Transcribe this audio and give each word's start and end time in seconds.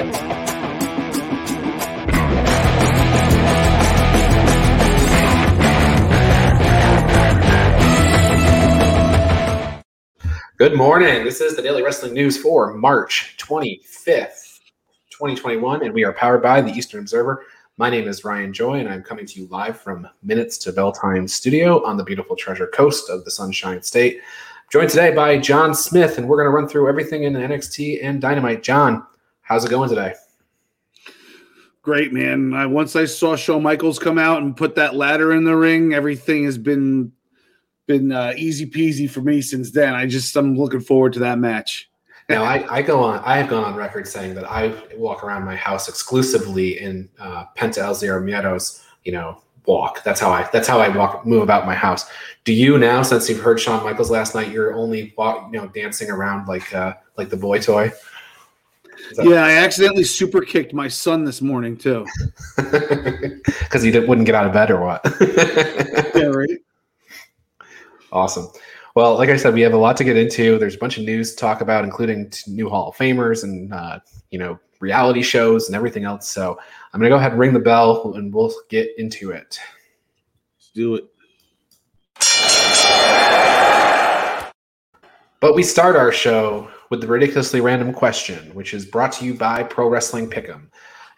Good 0.00 0.08
morning. 10.74 11.24
This 11.24 11.42
is 11.42 11.54
the 11.54 11.60
Daily 11.62 11.82
Wrestling 11.82 12.14
News 12.14 12.38
for 12.38 12.72
March 12.72 13.36
25th, 13.38 14.60
2021, 15.10 15.84
and 15.84 15.92
we 15.92 16.04
are 16.04 16.14
powered 16.14 16.42
by 16.42 16.62
the 16.62 16.70
Eastern 16.70 17.00
Observer. 17.00 17.44
My 17.76 17.90
name 17.90 18.08
is 18.08 18.24
Ryan 18.24 18.54
Joy, 18.54 18.80
and 18.80 18.88
I'm 18.88 19.02
coming 19.02 19.26
to 19.26 19.40
you 19.40 19.48
live 19.48 19.78
from 19.78 20.08
Minutes 20.22 20.56
to 20.58 20.72
Bell 20.72 20.92
Time 20.92 21.28
Studio 21.28 21.84
on 21.84 21.98
the 21.98 22.04
beautiful 22.04 22.36
Treasure 22.36 22.68
Coast 22.68 23.10
of 23.10 23.26
the 23.26 23.30
Sunshine 23.30 23.82
State. 23.82 24.22
Joined 24.70 24.88
today 24.88 25.14
by 25.14 25.36
John 25.36 25.74
Smith, 25.74 26.16
and 26.16 26.26
we're 26.26 26.36
going 26.36 26.46
to 26.46 26.56
run 26.56 26.68
through 26.68 26.88
everything 26.88 27.24
in 27.24 27.34
NXT 27.34 28.02
and 28.02 28.20
Dynamite. 28.20 28.62
John, 28.62 29.06
how's 29.50 29.64
it 29.64 29.70
going 29.70 29.88
today? 29.88 30.14
Great, 31.82 32.12
man. 32.12 32.54
I, 32.54 32.66
once 32.66 32.94
I 32.94 33.04
saw 33.04 33.34
Shawn 33.36 33.62
Michaels 33.62 33.98
come 33.98 34.16
out 34.16 34.42
and 34.42 34.56
put 34.56 34.76
that 34.76 34.94
ladder 34.94 35.32
in 35.32 35.44
the 35.44 35.56
ring, 35.56 35.92
everything 35.92 36.44
has 36.44 36.56
been 36.56 37.12
been 37.86 38.12
uh, 38.12 38.32
easy 38.36 38.64
peasy 38.64 39.10
for 39.10 39.20
me 39.20 39.42
since 39.42 39.72
then. 39.72 39.94
I 39.94 40.06
just 40.06 40.36
I'm 40.36 40.56
looking 40.56 40.80
forward 40.80 41.12
to 41.14 41.18
that 41.20 41.38
match. 41.38 41.90
Now 42.28 42.44
I, 42.44 42.76
I 42.76 42.82
go 42.82 43.02
on. 43.02 43.20
I 43.24 43.38
have 43.38 43.48
gone 43.48 43.64
on 43.64 43.74
record 43.74 44.06
saying 44.06 44.34
that 44.36 44.48
I 44.48 44.72
walk 44.94 45.24
around 45.24 45.44
my 45.44 45.56
house 45.56 45.88
exclusively 45.88 46.78
in 46.78 47.08
uh, 47.18 47.46
Penta 47.58 47.78
El 47.78 47.94
Zero 47.94 48.22
Miedo's, 48.22 48.84
you 49.04 49.10
know, 49.10 49.42
walk. 49.66 50.04
That's 50.04 50.20
how 50.20 50.30
I. 50.30 50.48
That's 50.52 50.68
how 50.68 50.78
I 50.78 50.90
walk, 50.90 51.26
move 51.26 51.42
about 51.42 51.66
my 51.66 51.74
house. 51.74 52.08
Do 52.44 52.52
you 52.52 52.78
now, 52.78 53.02
since 53.02 53.28
you've 53.28 53.40
heard 53.40 53.58
Shawn 53.58 53.82
Michaels 53.82 54.12
last 54.12 54.36
night, 54.36 54.52
you're 54.52 54.74
only 54.74 55.12
walk, 55.18 55.50
you 55.52 55.58
know, 55.58 55.66
dancing 55.68 56.08
around 56.08 56.46
like 56.46 56.72
uh, 56.72 56.94
like 57.16 57.30
the 57.30 57.36
boy 57.36 57.58
toy? 57.58 57.90
That- 59.16 59.26
yeah, 59.26 59.44
I 59.44 59.52
accidentally 59.52 60.04
super 60.04 60.40
kicked 60.40 60.72
my 60.72 60.88
son 60.88 61.24
this 61.24 61.40
morning 61.42 61.76
too. 61.76 62.06
Because 63.70 63.82
he 63.84 63.96
wouldn't 63.96 64.26
get 64.26 64.34
out 64.34 64.46
of 64.46 64.52
bed 64.52 64.70
or 64.72 64.80
what? 64.80 65.00
yeah, 66.14 66.24
right. 66.24 66.58
Awesome. 68.10 68.48
Well, 68.96 69.14
like 69.16 69.28
I 69.28 69.36
said, 69.36 69.54
we 69.54 69.60
have 69.60 69.72
a 69.72 69.76
lot 69.76 69.96
to 69.98 70.04
get 70.04 70.16
into. 70.16 70.58
There's 70.58 70.74
a 70.74 70.78
bunch 70.78 70.98
of 70.98 71.04
news 71.04 71.30
to 71.32 71.36
talk 71.36 71.60
about, 71.60 71.84
including 71.84 72.32
new 72.48 72.68
Hall 72.68 72.88
of 72.88 72.96
Famers 72.96 73.44
and 73.44 73.72
uh, 73.72 74.00
you 74.30 74.38
know 74.38 74.58
reality 74.80 75.22
shows 75.22 75.68
and 75.68 75.76
everything 75.76 76.04
else. 76.04 76.28
So 76.28 76.58
I'm 76.92 77.00
gonna 77.00 77.10
go 77.10 77.16
ahead 77.16 77.30
and 77.30 77.40
ring 77.40 77.52
the 77.52 77.60
bell, 77.60 78.12
and 78.14 78.34
we'll 78.34 78.52
get 78.68 78.90
into 78.98 79.30
it. 79.30 79.60
Let's 80.58 80.70
do 80.74 80.96
it. 80.96 81.04
But 85.40 85.54
we 85.54 85.62
start 85.62 85.96
our 85.96 86.12
show 86.12 86.68
with 86.90 87.00
the 87.00 87.06
ridiculously 87.06 87.60
random 87.60 87.92
question, 87.92 88.52
which 88.52 88.74
is 88.74 88.84
brought 88.84 89.12
to 89.12 89.24
you 89.24 89.34
by 89.34 89.62
Pro 89.62 89.88
Wrestling 89.88 90.28
Pick'em. 90.28 90.66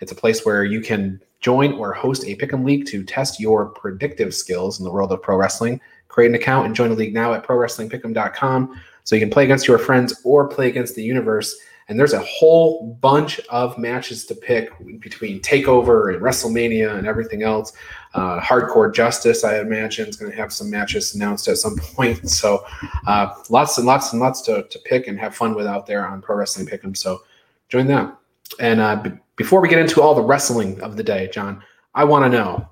It's 0.00 0.12
a 0.12 0.16
place 0.16 0.44
where 0.44 0.64
you 0.64 0.80
can 0.80 1.20
join 1.40 1.72
or 1.72 1.92
host 1.92 2.24
a 2.24 2.36
Pick'em 2.36 2.64
league 2.64 2.86
to 2.86 3.02
test 3.02 3.40
your 3.40 3.66
predictive 3.66 4.34
skills 4.34 4.78
in 4.78 4.84
the 4.84 4.92
world 4.92 5.12
of 5.12 5.22
pro 5.22 5.36
wrestling. 5.36 5.80
Create 6.08 6.28
an 6.28 6.34
account 6.34 6.66
and 6.66 6.74
join 6.74 6.90
a 6.90 6.94
league 6.94 7.14
now 7.14 7.32
at 7.32 7.46
prowrestlingpick'em.com 7.46 8.80
so 9.04 9.16
you 9.16 9.20
can 9.20 9.30
play 9.30 9.44
against 9.44 9.66
your 9.66 9.78
friends 9.78 10.20
or 10.24 10.46
play 10.46 10.68
against 10.68 10.94
the 10.94 11.02
universe. 11.02 11.56
And 11.88 11.98
there's 11.98 12.12
a 12.12 12.20
whole 12.20 12.96
bunch 13.00 13.40
of 13.50 13.76
matches 13.76 14.24
to 14.26 14.34
pick 14.34 14.70
between 15.00 15.40
Takeover 15.40 16.12
and 16.12 16.22
WrestleMania 16.22 16.96
and 16.96 17.06
everything 17.06 17.42
else. 17.42 17.72
Uh, 18.14 18.40
Hardcore 18.40 18.94
Justice, 18.94 19.44
I 19.44 19.58
imagine, 19.58 20.08
is 20.08 20.16
going 20.16 20.30
to 20.30 20.36
have 20.36 20.52
some 20.52 20.70
matches 20.70 21.14
announced 21.14 21.48
at 21.48 21.58
some 21.58 21.76
point. 21.94 22.28
So 22.28 22.64
uh, 23.06 23.34
lots 23.50 23.78
and 23.78 23.86
lots 23.86 24.12
and 24.12 24.20
lots 24.20 24.40
to, 24.42 24.62
to 24.62 24.78
pick 24.80 25.06
and 25.06 25.18
have 25.18 25.34
fun 25.34 25.54
with 25.54 25.66
out 25.66 25.86
there 25.86 26.06
on 26.06 26.22
Pro 26.22 26.36
Wrestling 26.36 26.66
Pick'em. 26.66 26.96
So 26.96 27.22
join 27.68 27.86
them. 27.86 28.16
And 28.60 28.80
uh, 28.80 28.96
b- 28.96 29.12
before 29.36 29.60
we 29.60 29.68
get 29.68 29.78
into 29.78 30.02
all 30.02 30.14
the 30.14 30.22
wrestling 30.22 30.80
of 30.82 30.96
the 30.96 31.02
day, 31.02 31.28
John, 31.32 31.62
I 31.94 32.04
want 32.04 32.30
to 32.30 32.38
know 32.38 32.68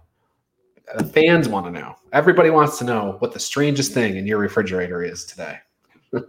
the 0.96 1.04
fans 1.04 1.48
want 1.48 1.66
to 1.66 1.72
know. 1.72 1.96
Everybody 2.12 2.50
wants 2.50 2.78
to 2.78 2.84
know 2.84 3.16
what 3.20 3.32
the 3.32 3.40
strangest 3.40 3.92
thing 3.92 4.16
in 4.16 4.26
your 4.26 4.38
refrigerator 4.38 5.02
is 5.02 5.24
today. 5.24 5.58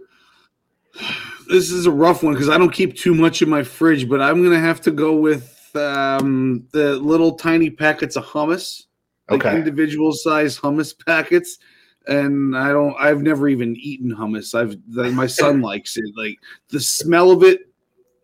this 1.48 1.70
is 1.70 1.86
a 1.86 1.90
rough 1.90 2.22
one 2.22 2.34
because 2.34 2.48
I 2.48 2.58
don't 2.58 2.72
keep 2.72 2.96
too 2.96 3.14
much 3.14 3.42
in 3.42 3.48
my 3.48 3.62
fridge, 3.62 4.08
but 4.08 4.20
I'm 4.20 4.42
gonna 4.42 4.60
have 4.60 4.80
to 4.82 4.90
go 4.90 5.14
with 5.16 5.74
um, 5.76 6.66
the 6.72 6.96
little 6.96 7.34
tiny 7.34 7.70
packets 7.70 8.16
of 8.16 8.24
hummus, 8.24 8.84
like 9.30 9.40
Okay. 9.40 9.54
individual 9.54 10.12
size 10.12 10.58
hummus 10.58 10.94
packets. 11.06 11.58
And 12.08 12.56
I 12.56 12.68
don't. 12.68 12.96
I've 12.98 13.22
never 13.22 13.48
even 13.48 13.76
eaten 13.76 14.10
hummus. 14.14 14.54
I've 14.54 14.76
the, 14.88 15.10
my 15.12 15.26
son 15.26 15.60
likes 15.62 15.96
it. 15.96 16.04
Like 16.16 16.38
the 16.68 16.80
smell 16.80 17.30
of 17.30 17.44
it, 17.44 17.60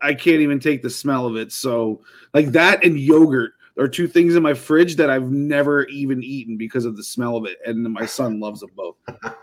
I 0.03 0.15
can't 0.15 0.41
even 0.41 0.59
take 0.59 0.83
the 0.83 0.91
smell 0.91 1.27
of 1.27 1.37
it. 1.37 1.53
So 1.53 2.03
like 2.35 2.49
that 2.49 2.85
and 2.85 2.99
yogurt 2.99 3.53
are 3.79 3.89
two 3.89 4.09
things 4.09 4.35
in 4.35 4.43
my 4.43 4.55
fridge 4.55 4.97
that 4.97 5.11
I've 5.11 5.31
never 5.31 5.85
even 5.85 6.23
eaten 6.25 6.57
because 6.57 6.85
of 6.85 6.97
the 6.97 7.05
smell 7.05 7.37
of 7.37 7.45
it. 7.47 7.59
And 7.65 7.85
my 7.85 8.07
son 8.07 8.41
loves 8.41 8.61
them 8.61 8.71
both. 8.77 8.97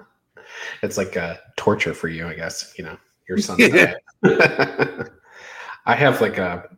It's 0.81 0.97
like 0.97 1.17
uh, 1.17 1.35
torture 1.55 1.93
for 1.93 2.07
you, 2.07 2.27
I 2.27 2.33
guess. 2.33 2.73
You 2.77 2.85
know, 2.85 2.97
your 3.27 3.37
son's 3.37 3.59
Yeah. 3.59 3.95
I 5.85 5.95
have 5.95 6.21
like 6.21 6.37
a. 6.37 6.69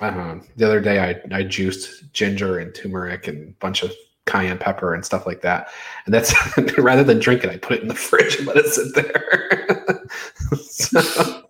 I 0.00 0.10
don't 0.10 0.18
know. 0.18 0.40
The 0.56 0.66
other 0.66 0.80
day, 0.80 1.00
I 1.00 1.36
I 1.36 1.42
juiced 1.42 2.12
ginger 2.12 2.58
and 2.58 2.74
turmeric 2.74 3.28
and 3.28 3.48
a 3.48 3.52
bunch 3.60 3.82
of 3.82 3.92
cayenne 4.26 4.58
pepper 4.58 4.94
and 4.94 5.04
stuff 5.04 5.26
like 5.26 5.40
that. 5.42 5.68
And 6.04 6.14
that's 6.14 6.34
rather 6.78 7.04
than 7.04 7.18
drink 7.18 7.44
it, 7.44 7.50
I 7.50 7.56
put 7.56 7.76
it 7.76 7.82
in 7.82 7.88
the 7.88 7.94
fridge 8.08 8.36
and 8.36 8.46
let 8.46 8.56
it 8.56 8.66
sit 8.66 8.94
there. 8.94 10.06
so, 10.60 11.48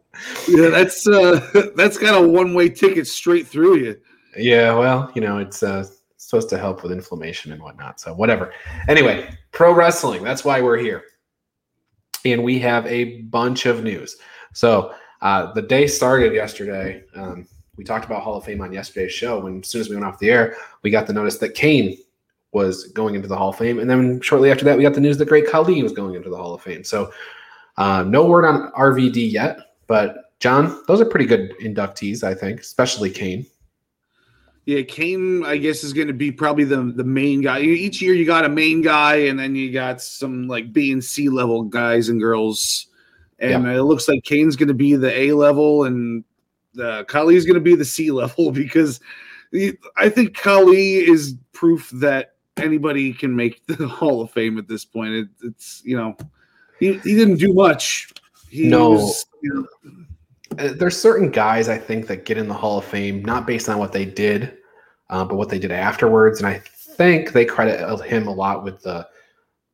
Yeah, 0.48 0.68
that's 0.68 1.06
uh 1.08 1.70
that's 1.74 1.98
got 1.98 2.22
a 2.22 2.26
one 2.26 2.54
way 2.54 2.68
ticket 2.68 3.06
straight 3.06 3.46
through 3.46 3.76
you. 3.76 4.00
Yeah, 4.36 4.74
well, 4.74 5.10
you 5.14 5.22
know, 5.22 5.38
it's 5.38 5.62
uh, 5.62 5.86
supposed 6.18 6.48
to 6.50 6.58
help 6.58 6.82
with 6.82 6.92
inflammation 6.92 7.52
and 7.52 7.62
whatnot. 7.62 8.00
So, 8.00 8.14
whatever. 8.14 8.52
Anyway, 8.88 9.34
pro 9.52 9.72
wrestling. 9.72 10.22
That's 10.22 10.44
why 10.44 10.60
we're 10.60 10.76
here. 10.76 11.04
And 12.24 12.44
we 12.44 12.58
have 12.58 12.86
a 12.86 13.22
bunch 13.22 13.66
of 13.66 13.82
news. 13.82 14.16
So, 14.56 14.94
uh, 15.20 15.52
the 15.52 15.60
day 15.60 15.86
started 15.86 16.32
yesterday. 16.32 17.04
Um, 17.14 17.46
we 17.76 17.84
talked 17.84 18.06
about 18.06 18.22
Hall 18.22 18.38
of 18.38 18.44
Fame 18.44 18.62
on 18.62 18.72
yesterday's 18.72 19.12
show. 19.12 19.40
When 19.40 19.60
as 19.60 19.68
soon 19.68 19.82
as 19.82 19.90
we 19.90 19.96
went 19.96 20.06
off 20.06 20.18
the 20.18 20.30
air, 20.30 20.56
we 20.82 20.90
got 20.90 21.06
the 21.06 21.12
notice 21.12 21.36
that 21.38 21.54
Kane 21.54 21.98
was 22.52 22.84
going 22.84 23.14
into 23.14 23.28
the 23.28 23.36
Hall 23.36 23.50
of 23.50 23.56
Fame. 23.56 23.78
And 23.78 23.90
then 23.90 24.18
shortly 24.22 24.50
after 24.50 24.64
that, 24.64 24.78
we 24.78 24.82
got 24.82 24.94
the 24.94 25.00
news 25.02 25.18
that 25.18 25.28
Great 25.28 25.46
Khali 25.46 25.82
was 25.82 25.92
going 25.92 26.14
into 26.14 26.30
the 26.30 26.38
Hall 26.38 26.54
of 26.54 26.62
Fame. 26.62 26.84
So, 26.84 27.12
uh, 27.76 28.04
no 28.04 28.24
word 28.24 28.46
on 28.46 28.72
RVD 28.72 29.30
yet. 29.30 29.58
But, 29.88 30.38
John, 30.40 30.82
those 30.88 31.02
are 31.02 31.04
pretty 31.06 31.26
good 31.26 31.52
inductees, 31.60 32.24
I 32.24 32.32
think, 32.32 32.60
especially 32.60 33.10
Kane. 33.10 33.44
Yeah, 34.64 34.80
Kane, 34.84 35.44
I 35.44 35.58
guess, 35.58 35.84
is 35.84 35.92
going 35.92 36.08
to 36.08 36.14
be 36.14 36.32
probably 36.32 36.64
the 36.64 36.82
the 36.82 37.04
main 37.04 37.42
guy. 37.42 37.60
Each 37.60 38.00
year, 38.00 38.14
you 38.14 38.24
got 38.24 38.46
a 38.46 38.48
main 38.48 38.80
guy, 38.80 39.16
and 39.16 39.38
then 39.38 39.54
you 39.54 39.70
got 39.70 40.00
some 40.00 40.48
like 40.48 40.72
B 40.72 40.92
and 40.92 41.04
C 41.04 41.28
level 41.28 41.62
guys 41.62 42.08
and 42.08 42.18
girls. 42.18 42.86
And 43.38 43.66
it 43.68 43.82
looks 43.82 44.08
like 44.08 44.22
Kane's 44.24 44.56
going 44.56 44.68
to 44.68 44.74
be 44.74 44.94
the 44.96 45.12
A 45.18 45.32
level, 45.32 45.84
and 45.84 46.24
uh, 46.82 47.04
Kali 47.04 47.36
is 47.36 47.44
going 47.44 47.54
to 47.54 47.60
be 47.60 47.74
the 47.74 47.84
C 47.84 48.10
level 48.22 48.50
because 48.50 49.00
he- 49.52 49.76
I 49.96 50.08
think 50.08 50.36
Kali 50.36 50.96
is 50.96 51.34
proof 51.52 51.90
that 51.94 52.34
anybody 52.56 53.12
can 53.12 53.34
make 53.36 53.66
the 53.66 53.86
Hall 53.98 54.20
of 54.22 54.30
Fame 54.30 54.58
at 54.58 54.68
this 54.68 54.84
point. 54.84 55.12
It, 55.12 55.28
it's 55.42 55.82
you 55.84 55.96
know, 55.96 56.16
he, 56.80 56.94
he 56.98 57.14
didn't 57.14 57.36
do 57.36 57.52
much. 57.52 58.08
He 58.48 58.68
No. 58.68 58.90
was, 58.90 59.26
you 59.42 59.54
know, 59.54 59.66
Uh, 60.58 60.72
there's 60.78 60.98
certain 60.98 61.30
guys 61.30 61.68
I 61.68 61.76
think 61.76 62.06
that 62.06 62.24
get 62.24 62.38
in 62.38 62.48
the 62.48 62.54
Hall 62.54 62.78
of 62.78 62.84
Fame 62.84 63.22
not 63.24 63.46
based 63.46 63.68
on 63.68 63.78
what 63.78 63.92
they 63.92 64.04
did, 64.06 64.56
uh, 65.10 65.24
but 65.24 65.36
what 65.36 65.48
they 65.50 65.58
did 65.58 65.72
afterwards. 65.72 66.38
And 66.38 66.46
I 66.48 66.62
think 66.64 67.32
they 67.32 67.44
credit 67.44 67.80
him 68.06 68.26
a 68.26 68.32
lot 68.32 68.64
with 68.64 68.80
the 68.82 69.06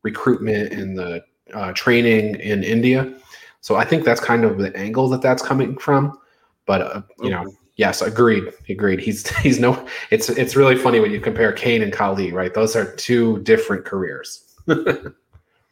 recruitment 0.03 0.73
and 0.73 0.99
the 0.99 1.23
uh, 1.55 1.73
training 1.75 2.37
in 2.37 2.65
India. 2.65 3.15
So 3.63 3.77
I 3.77 3.85
think 3.85 4.05
that's 4.05 4.21
kind 4.21 4.45
of 4.45 4.59
the 4.59 4.77
angle 4.77 5.09
that 5.09 5.23
that's 5.23 5.43
coming 5.43 5.79
from. 5.79 6.19
But 6.67 6.83
uh, 6.83 7.03
you 7.23 7.31
know, 7.31 7.51
yes, 7.77 8.03
agreed, 8.03 8.53
agreed. 8.69 9.01
He's 9.01 9.35
he's 9.39 9.59
no. 9.59 9.87
It's 10.11 10.29
it's 10.29 10.55
really 10.55 10.77
funny 10.77 11.01
when 11.01 11.11
you 11.11 11.21
compare 11.21 11.53
Kane 11.53 11.83
and 11.83 11.93
Kali, 11.93 12.33
right? 12.33 12.53
Those 12.53 12.77
are 12.77 12.95
two 12.97 13.39
different 13.41 13.87
careers. 13.87 14.55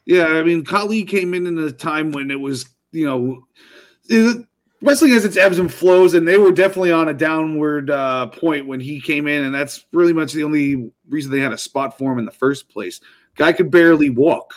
Yeah, 0.05 0.25
I 0.25 0.43
mean, 0.43 0.65
Kali 0.65 1.03
came 1.03 1.33
in 1.33 1.47
in 1.47 1.57
a 1.57 1.71
time 1.71 2.11
when 2.11 2.31
it 2.31 2.39
was, 2.39 2.67
you 2.91 3.05
know, 3.05 3.43
it- 4.09 4.45
wrestling 4.81 5.11
has 5.13 5.25
its 5.25 5.37
ebbs 5.37 5.59
and 5.59 5.71
flows, 5.71 6.13
and 6.13 6.27
they 6.27 6.37
were 6.37 6.51
definitely 6.51 6.91
on 6.91 7.07
a 7.07 7.13
downward 7.13 7.89
uh, 7.89 8.27
point 8.27 8.67
when 8.67 8.79
he 8.79 8.99
came 8.99 9.27
in, 9.27 9.43
and 9.43 9.53
that's 9.53 9.85
really 9.93 10.13
much 10.13 10.33
the 10.33 10.43
only 10.43 10.91
reason 11.07 11.31
they 11.31 11.39
had 11.39 11.53
a 11.53 11.57
spot 11.57 11.97
for 11.97 12.11
him 12.11 12.19
in 12.19 12.25
the 12.25 12.31
first 12.31 12.67
place. 12.69 12.99
Guy 13.35 13.53
could 13.53 13.69
barely 13.69 14.09
walk. 14.09 14.53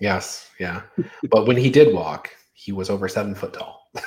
Yes, 0.00 0.50
yeah. 0.58 0.82
but 1.30 1.46
when 1.46 1.56
he 1.56 1.70
did 1.70 1.94
walk, 1.94 2.30
he 2.58 2.72
was 2.72 2.90
over 2.90 3.08
seven 3.08 3.34
foot 3.34 3.52
tall. 3.52 3.90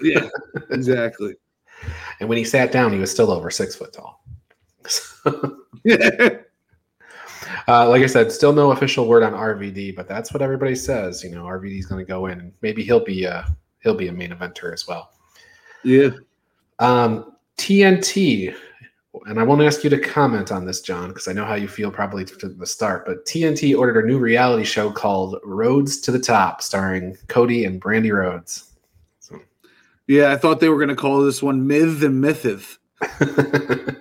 Yeah, 0.00 0.28
exactly. 0.70 1.34
And 2.20 2.28
when 2.28 2.36
he 2.36 2.44
sat 2.44 2.70
down, 2.70 2.92
he 2.92 2.98
was 2.98 3.10
still 3.10 3.30
over 3.30 3.50
six 3.50 3.74
foot 3.74 3.94
tall. 3.94 4.22
uh, 5.24 5.48
like 7.88 8.02
I 8.02 8.06
said, 8.06 8.30
still 8.30 8.52
no 8.52 8.72
official 8.72 9.08
word 9.08 9.22
on 9.22 9.32
RVD, 9.32 9.96
but 9.96 10.06
that's 10.06 10.34
what 10.34 10.42
everybody 10.42 10.74
says. 10.74 11.24
You 11.24 11.30
know, 11.30 11.44
RVD's 11.44 11.86
going 11.86 12.04
to 12.04 12.08
go 12.08 12.26
in, 12.26 12.38
and 12.38 12.52
maybe 12.60 12.82
he'll 12.82 13.02
be 13.02 13.24
a 13.24 13.46
he'll 13.82 13.94
be 13.94 14.08
a 14.08 14.12
main 14.12 14.30
eventer 14.30 14.74
as 14.74 14.86
well. 14.86 15.12
yeah. 15.82 16.10
Um, 16.80 17.36
TNT, 17.56 18.54
and 19.26 19.38
I 19.38 19.42
won't 19.42 19.62
ask 19.62 19.84
you 19.84 19.90
to 19.90 19.98
comment 19.98 20.50
on 20.50 20.64
this, 20.64 20.80
John, 20.80 21.08
because 21.08 21.28
I 21.28 21.32
know 21.32 21.44
how 21.44 21.54
you 21.54 21.68
feel 21.68 21.90
probably 21.90 22.24
to 22.24 22.48
the 22.48 22.66
start. 22.66 23.06
But 23.06 23.24
TNT 23.26 23.76
ordered 23.76 24.04
a 24.04 24.06
new 24.06 24.18
reality 24.18 24.64
show 24.64 24.90
called 24.90 25.38
Rhodes 25.44 26.00
to 26.02 26.10
the 26.10 26.18
Top, 26.18 26.62
starring 26.62 27.16
Cody 27.28 27.64
and 27.64 27.80
Brandi 27.80 28.12
Rhodes. 28.12 28.72
So. 29.20 29.38
Yeah, 30.06 30.32
I 30.32 30.36
thought 30.36 30.60
they 30.60 30.68
were 30.68 30.78
going 30.78 30.88
to 30.88 30.96
call 30.96 31.22
this 31.22 31.42
one 31.42 31.66
Myth 31.66 32.02
and 32.02 32.22
Mythith. 32.22 32.78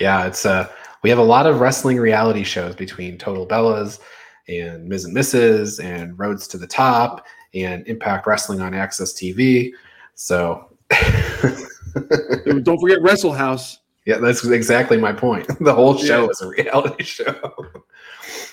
yeah, 0.00 0.26
it's 0.26 0.44
uh, 0.44 0.68
we 1.02 1.10
have 1.10 1.18
a 1.18 1.24
lot 1.24 1.46
of 1.46 1.60
wrestling 1.60 1.98
reality 1.98 2.42
shows 2.42 2.74
between 2.74 3.18
Total 3.18 3.46
Bellas 3.46 4.00
and 4.48 4.88
Miz 4.88 5.04
and 5.04 5.16
Mrs. 5.16 5.82
and 5.82 6.18
Rhodes 6.18 6.48
to 6.48 6.58
the 6.58 6.66
Top 6.66 7.26
and 7.54 7.86
Impact 7.86 8.26
Wrestling 8.26 8.60
on 8.60 8.72
AXS 8.72 9.14
TV. 9.14 9.70
So 10.14 10.76
don't 12.62 12.80
forget 12.80 13.00
Wrestle 13.00 13.32
House. 13.32 13.78
Yeah, 14.04 14.18
that's 14.18 14.44
exactly 14.44 14.96
my 14.96 15.12
point. 15.12 15.46
The 15.60 15.74
whole 15.74 15.96
show 15.96 16.24
yeah. 16.24 16.28
is 16.28 16.40
a 16.42 16.48
reality 16.48 17.04
show. 17.16 17.66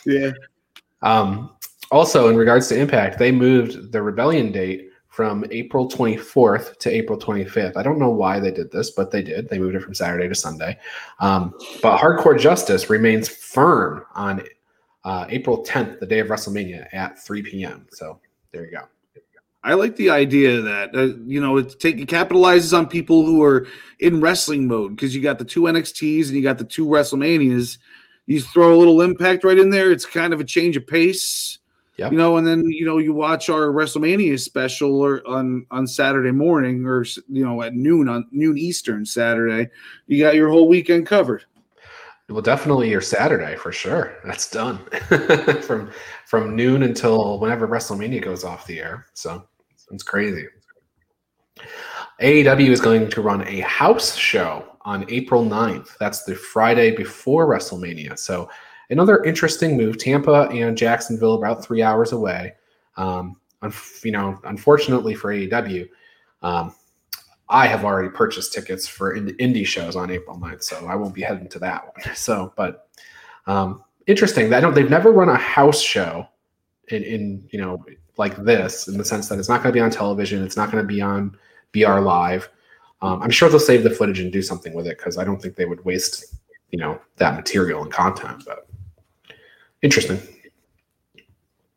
yeah. 0.05 0.31
Um, 1.01 1.51
also, 1.91 2.29
in 2.29 2.37
regards 2.37 2.67
to 2.69 2.79
Impact, 2.79 3.19
they 3.19 3.31
moved 3.31 3.91
the 3.91 4.01
Rebellion 4.01 4.51
date 4.51 4.91
from 5.09 5.43
April 5.51 5.89
24th 5.89 6.77
to 6.79 6.89
April 6.89 7.19
25th. 7.19 7.75
I 7.75 7.83
don't 7.83 7.99
know 7.99 8.09
why 8.09 8.39
they 8.39 8.49
did 8.51 8.71
this, 8.71 8.91
but 8.91 9.11
they 9.11 9.21
did. 9.21 9.49
They 9.49 9.59
moved 9.59 9.75
it 9.75 9.81
from 9.81 9.93
Saturday 9.93 10.29
to 10.29 10.35
Sunday. 10.35 10.79
Um, 11.19 11.53
but 11.81 11.97
Hardcore 11.99 12.39
Justice 12.39 12.89
remains 12.89 13.27
firm 13.27 14.05
on 14.15 14.41
uh, 15.03 15.25
April 15.27 15.65
10th, 15.65 15.99
the 15.99 16.05
day 16.05 16.19
of 16.19 16.27
WrestleMania 16.27 16.87
at 16.93 17.19
3 17.19 17.41
p.m. 17.43 17.87
So 17.91 18.21
there 18.53 18.63
you 18.63 18.71
go. 18.71 18.83
I 19.63 19.75
like 19.75 19.95
the 19.95 20.09
idea 20.09 20.61
that 20.61 20.95
uh, 20.95 21.17
you 21.25 21.39
know 21.39 21.57
it 21.57 21.79
take 21.79 21.99
it 21.99 22.07
capitalizes 22.07 22.75
on 22.75 22.87
people 22.87 23.25
who 23.25 23.43
are 23.43 23.67
in 23.99 24.19
wrestling 24.19 24.67
mode 24.67 24.95
because 24.95 25.15
you 25.15 25.21
got 25.21 25.37
the 25.37 25.45
two 25.45 25.61
NXTs 25.61 26.27
and 26.27 26.35
you 26.35 26.41
got 26.41 26.57
the 26.57 26.63
two 26.63 26.85
WrestleManias. 26.87 27.77
You 28.25 28.41
throw 28.41 28.73
a 28.73 28.77
little 28.77 29.01
impact 29.01 29.43
right 29.43 29.57
in 29.57 29.69
there. 29.69 29.91
It's 29.91 30.05
kind 30.05 30.33
of 30.33 30.39
a 30.39 30.45
change 30.45 30.77
of 30.77 30.87
pace. 30.87 31.59
Yep. 31.97 32.13
You 32.13 32.17
know, 32.17 32.37
and 32.37 32.47
then 32.47 32.63
you 32.65 32.85
know 32.85 32.97
you 32.97 33.13
watch 33.13 33.49
our 33.49 33.67
WrestleMania 33.67 34.39
special 34.39 34.99
or 34.99 35.27
on 35.27 35.67
on 35.69 35.85
Saturday 35.85 36.31
morning 36.31 36.85
or 36.87 37.05
you 37.29 37.45
know 37.45 37.61
at 37.61 37.75
noon 37.75 38.09
on 38.09 38.27
noon 38.31 38.57
Eastern 38.57 39.05
Saturday. 39.05 39.69
You 40.07 40.23
got 40.23 40.35
your 40.35 40.49
whole 40.49 40.67
weekend 40.67 41.05
covered. 41.05 41.45
Well, 42.31 42.41
definitely 42.41 42.89
your 42.89 43.01
Saturday 43.01 43.57
for 43.57 43.71
sure. 43.71 44.17
That's 44.23 44.49
done 44.49 44.77
from 45.61 45.91
from 46.25 46.55
noon 46.55 46.83
until 46.83 47.39
whenever 47.39 47.67
WrestleMania 47.67 48.23
goes 48.23 48.43
off 48.43 48.65
the 48.65 48.79
air. 48.79 49.07
So 49.13 49.47
it's 49.91 50.03
crazy. 50.03 50.47
AEW 52.21 52.69
is 52.69 52.81
going 52.81 53.09
to 53.09 53.21
run 53.21 53.47
a 53.47 53.61
house 53.61 54.15
show 54.15 54.77
on 54.81 55.05
April 55.09 55.43
9th. 55.43 55.97
That's 55.99 56.23
the 56.23 56.35
Friday 56.35 56.95
before 56.95 57.47
WrestleMania. 57.47 58.17
So 58.17 58.49
another 58.89 59.23
interesting 59.23 59.77
move. 59.77 59.97
Tampa 59.97 60.49
and 60.51 60.77
Jacksonville 60.77 61.35
about 61.35 61.63
three 61.63 61.81
hours 61.81 62.11
away. 62.11 62.53
Um, 62.97 63.37
you 64.03 64.11
know, 64.11 64.39
unfortunately 64.43 65.15
for 65.15 65.33
AEW, 65.33 65.87
um, 66.41 66.75
I 67.49 67.67
have 67.67 67.83
already 67.83 68.09
purchased 68.09 68.53
tickets 68.53 68.87
for 68.87 69.15
indie 69.15 69.65
shows 69.65 69.95
on 69.95 70.09
April 70.09 70.39
9th, 70.39 70.63
so 70.63 70.85
I 70.87 70.95
won't 70.95 71.13
be 71.13 71.21
heading 71.21 71.49
to 71.49 71.59
that 71.59 71.83
one. 71.85 72.15
So, 72.15 72.53
but 72.55 72.87
um, 73.45 73.83
interesting. 74.07 74.53
I 74.53 74.59
don't. 74.61 74.73
They've 74.73 74.89
never 74.89 75.11
run 75.11 75.29
a 75.29 75.35
house 75.35 75.81
show 75.81 76.27
in, 76.87 77.03
in 77.03 77.47
you 77.51 77.59
know 77.59 77.83
like 78.17 78.35
this 78.37 78.87
in 78.87 78.97
the 78.97 79.05
sense 79.05 79.29
that 79.29 79.39
it's 79.39 79.49
not 79.49 79.63
going 79.63 79.73
to 79.73 79.77
be 79.77 79.81
on 79.81 79.91
television. 79.91 80.43
It's 80.43 80.57
not 80.57 80.71
going 80.71 80.83
to 80.83 80.87
be 80.87 81.01
on 81.01 81.37
BR 81.73 81.99
Live. 81.99 82.49
Um, 83.01 83.21
I'm 83.21 83.31
sure 83.31 83.49
they'll 83.49 83.59
save 83.59 83.83
the 83.83 83.89
footage 83.89 84.19
and 84.19 84.31
do 84.31 84.41
something 84.41 84.73
with 84.73 84.85
it 84.85 84.97
because 84.97 85.17
I 85.17 85.23
don't 85.23 85.41
think 85.41 85.55
they 85.55 85.65
would 85.65 85.83
waste 85.85 86.35
you 86.71 86.79
know 86.79 86.99
that 87.17 87.35
material 87.35 87.81
and 87.83 87.91
content. 87.91 88.43
But 88.45 88.67
interesting. 89.81 90.19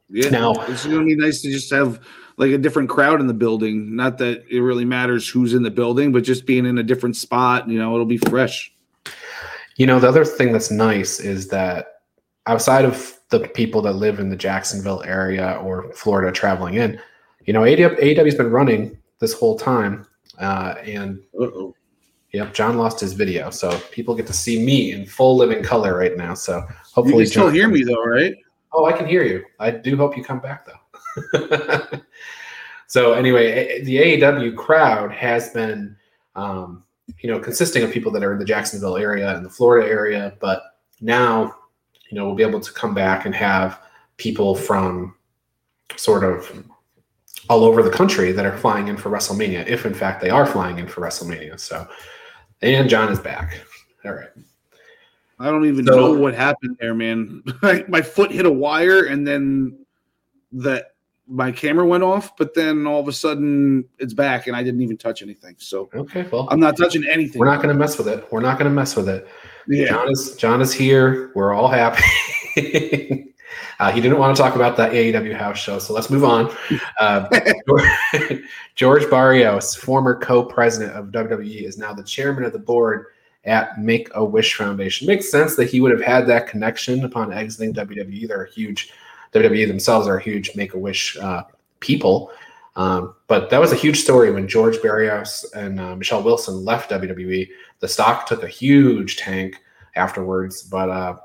Yeah. 0.08 0.30
Now 0.30 0.52
it's 0.68 0.86
going 0.86 1.00
to 1.00 1.04
be 1.04 1.16
nice 1.16 1.42
to 1.42 1.50
just 1.50 1.72
have 1.72 2.00
like 2.36 2.52
a 2.52 2.58
different 2.58 2.88
crowd 2.88 3.20
in 3.20 3.26
the 3.26 3.34
building. 3.34 3.94
Not 3.94 4.18
that 4.18 4.44
it 4.48 4.60
really 4.60 4.84
matters 4.84 5.28
who's 5.28 5.54
in 5.54 5.62
the 5.62 5.70
building, 5.70 6.12
but 6.12 6.24
just 6.24 6.46
being 6.46 6.66
in 6.66 6.78
a 6.78 6.82
different 6.82 7.16
spot, 7.16 7.68
you 7.68 7.78
know, 7.78 7.92
it'll 7.94 8.06
be 8.06 8.18
fresh. 8.18 8.72
You 9.76 9.86
know, 9.86 9.98
the 9.98 10.08
other 10.08 10.24
thing 10.24 10.52
that's 10.52 10.70
nice 10.70 11.18
is 11.18 11.48
that 11.48 12.00
outside 12.46 12.84
of 12.84 12.96
the 13.38 13.48
people 13.48 13.82
that 13.82 13.94
live 13.94 14.20
in 14.20 14.30
the 14.30 14.36
Jacksonville 14.36 15.02
area 15.04 15.58
or 15.62 15.92
Florida 15.92 16.30
traveling 16.30 16.74
in, 16.74 17.00
you 17.44 17.52
know, 17.52 17.62
AEW's 17.62 18.34
been 18.36 18.50
running 18.50 18.96
this 19.18 19.32
whole 19.32 19.58
time. 19.58 20.06
Uh, 20.38 20.74
and 20.84 21.20
Uh-oh. 21.38 21.74
Yep, 22.32 22.52
John 22.52 22.76
lost 22.76 22.98
his 22.98 23.12
video, 23.12 23.50
so 23.50 23.78
people 23.92 24.16
get 24.16 24.26
to 24.26 24.32
see 24.32 24.64
me 24.64 24.90
in 24.90 25.06
full 25.06 25.36
living 25.36 25.62
color 25.62 25.96
right 25.96 26.16
now. 26.16 26.34
So 26.34 26.62
hopefully, 26.92 27.22
you 27.24 27.30
can 27.30 27.30
still 27.30 27.48
hear 27.48 27.68
me 27.68 27.84
though, 27.84 28.04
right? 28.04 28.34
Oh, 28.72 28.86
I 28.86 28.92
can 28.92 29.06
hear 29.06 29.22
you. 29.22 29.44
I 29.60 29.70
do 29.70 29.96
hope 29.96 30.16
you 30.16 30.24
come 30.24 30.40
back 30.40 30.66
though. 30.66 32.00
so 32.88 33.12
anyway, 33.12 33.82
the 33.84 33.96
AEW 33.98 34.56
crowd 34.56 35.12
has 35.12 35.50
been, 35.50 35.96
um, 36.34 36.82
you 37.20 37.30
know, 37.30 37.38
consisting 37.38 37.84
of 37.84 37.92
people 37.92 38.10
that 38.10 38.24
are 38.24 38.32
in 38.32 38.40
the 38.40 38.44
Jacksonville 38.44 38.96
area 38.96 39.36
and 39.36 39.46
the 39.46 39.50
Florida 39.50 39.88
area, 39.88 40.36
but 40.40 40.74
now, 41.00 41.54
you 42.14 42.20
know, 42.20 42.26
we'll 42.26 42.36
be 42.36 42.44
able 42.44 42.60
to 42.60 42.72
come 42.72 42.94
back 42.94 43.26
and 43.26 43.34
have 43.34 43.80
people 44.18 44.54
from 44.54 45.16
sort 45.96 46.22
of 46.22 46.64
all 47.50 47.64
over 47.64 47.82
the 47.82 47.90
country 47.90 48.30
that 48.30 48.46
are 48.46 48.56
flying 48.56 48.86
in 48.86 48.96
for 48.96 49.10
WrestleMania, 49.10 49.66
if 49.66 49.84
in 49.84 49.92
fact 49.92 50.20
they 50.20 50.30
are 50.30 50.46
flying 50.46 50.78
in 50.78 50.86
for 50.86 51.00
WrestleMania. 51.00 51.58
So, 51.58 51.84
and 52.62 52.88
John 52.88 53.10
is 53.10 53.18
back. 53.18 53.58
All 54.04 54.12
right. 54.12 54.28
I 55.40 55.46
don't 55.46 55.66
even 55.66 55.84
so, 55.86 55.96
know 55.96 56.12
what 56.12 56.36
happened 56.36 56.76
there, 56.78 56.94
man. 56.94 57.42
my 57.88 58.00
foot 58.00 58.30
hit 58.30 58.46
a 58.46 58.52
wire 58.52 59.06
and 59.06 59.26
then 59.26 59.76
the 60.52 60.86
my 61.26 61.50
camera 61.50 61.84
went 61.84 62.04
off, 62.04 62.36
but 62.36 62.54
then 62.54 62.86
all 62.86 63.00
of 63.00 63.08
a 63.08 63.12
sudden 63.12 63.86
it's 63.98 64.14
back 64.14 64.46
and 64.46 64.54
I 64.54 64.62
didn't 64.62 64.82
even 64.82 64.98
touch 64.98 65.20
anything. 65.20 65.56
So 65.58 65.90
okay, 65.92 66.28
well 66.30 66.46
I'm 66.48 66.60
not 66.60 66.76
touching 66.76 67.04
anything. 67.10 67.40
We're 67.40 67.46
not 67.46 67.60
going 67.60 67.74
to 67.74 67.78
mess 67.78 67.98
with 67.98 68.06
it. 68.06 68.30
We're 68.30 68.38
not 68.38 68.56
going 68.56 68.70
to 68.70 68.74
mess 68.74 68.94
with 68.94 69.08
it. 69.08 69.26
Yeah. 69.68 69.88
John 69.88 70.10
is 70.10 70.36
John 70.36 70.60
is 70.60 70.72
here. 70.72 71.30
We're 71.34 71.54
all 71.54 71.68
happy. 71.68 72.02
uh, 73.78 73.92
he 73.92 74.00
didn't 74.00 74.18
want 74.18 74.36
to 74.36 74.42
talk 74.42 74.54
about 74.54 74.76
the 74.76 74.84
AEW 74.84 75.34
house 75.34 75.58
show, 75.58 75.78
so 75.78 75.94
let's 75.94 76.10
move 76.10 76.24
on. 76.24 76.54
Uh, 76.98 77.28
George 78.74 79.08
Barrios, 79.10 79.74
former 79.74 80.18
co-president 80.18 80.92
of 80.92 81.06
WWE, 81.06 81.62
is 81.62 81.78
now 81.78 81.92
the 81.92 82.04
chairman 82.04 82.44
of 82.44 82.52
the 82.52 82.58
board 82.58 83.06
at 83.44 83.78
Make 83.78 84.08
a 84.14 84.24
Wish 84.24 84.54
Foundation. 84.54 85.06
Makes 85.06 85.30
sense 85.30 85.56
that 85.56 85.70
he 85.70 85.80
would 85.80 85.92
have 85.92 86.02
had 86.02 86.26
that 86.26 86.46
connection 86.46 87.04
upon 87.04 87.32
exiting 87.32 87.74
WWE. 87.74 88.28
They're 88.28 88.44
a 88.44 88.50
huge 88.50 88.92
WWE 89.34 89.66
themselves 89.66 90.06
are 90.06 90.18
a 90.18 90.22
huge 90.22 90.54
Make 90.54 90.74
a 90.74 90.78
Wish 90.78 91.16
uh, 91.18 91.42
people. 91.80 92.30
Um, 92.76 93.14
but 93.28 93.50
that 93.50 93.60
was 93.60 93.72
a 93.72 93.76
huge 93.76 94.00
story 94.00 94.32
when 94.32 94.48
George 94.48 94.80
Barrios 94.82 95.44
and 95.54 95.80
uh, 95.80 95.94
Michelle 95.94 96.22
Wilson 96.22 96.64
left 96.64 96.90
WWE. 96.90 97.48
The 97.78 97.88
stock 97.88 98.26
took 98.26 98.42
a 98.42 98.48
huge 98.48 99.16
tank 99.16 99.56
afterwards, 99.96 100.62
but 100.62 100.90
uh, 100.90 101.16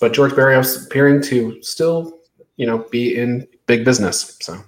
but 0.00 0.12
George 0.12 0.36
Barrios 0.36 0.86
appearing 0.86 1.22
to 1.22 1.60
still, 1.62 2.18
you 2.56 2.66
know, 2.66 2.86
be 2.90 3.16
in 3.16 3.46
big 3.66 3.84
business. 3.84 4.36
So. 4.40 4.58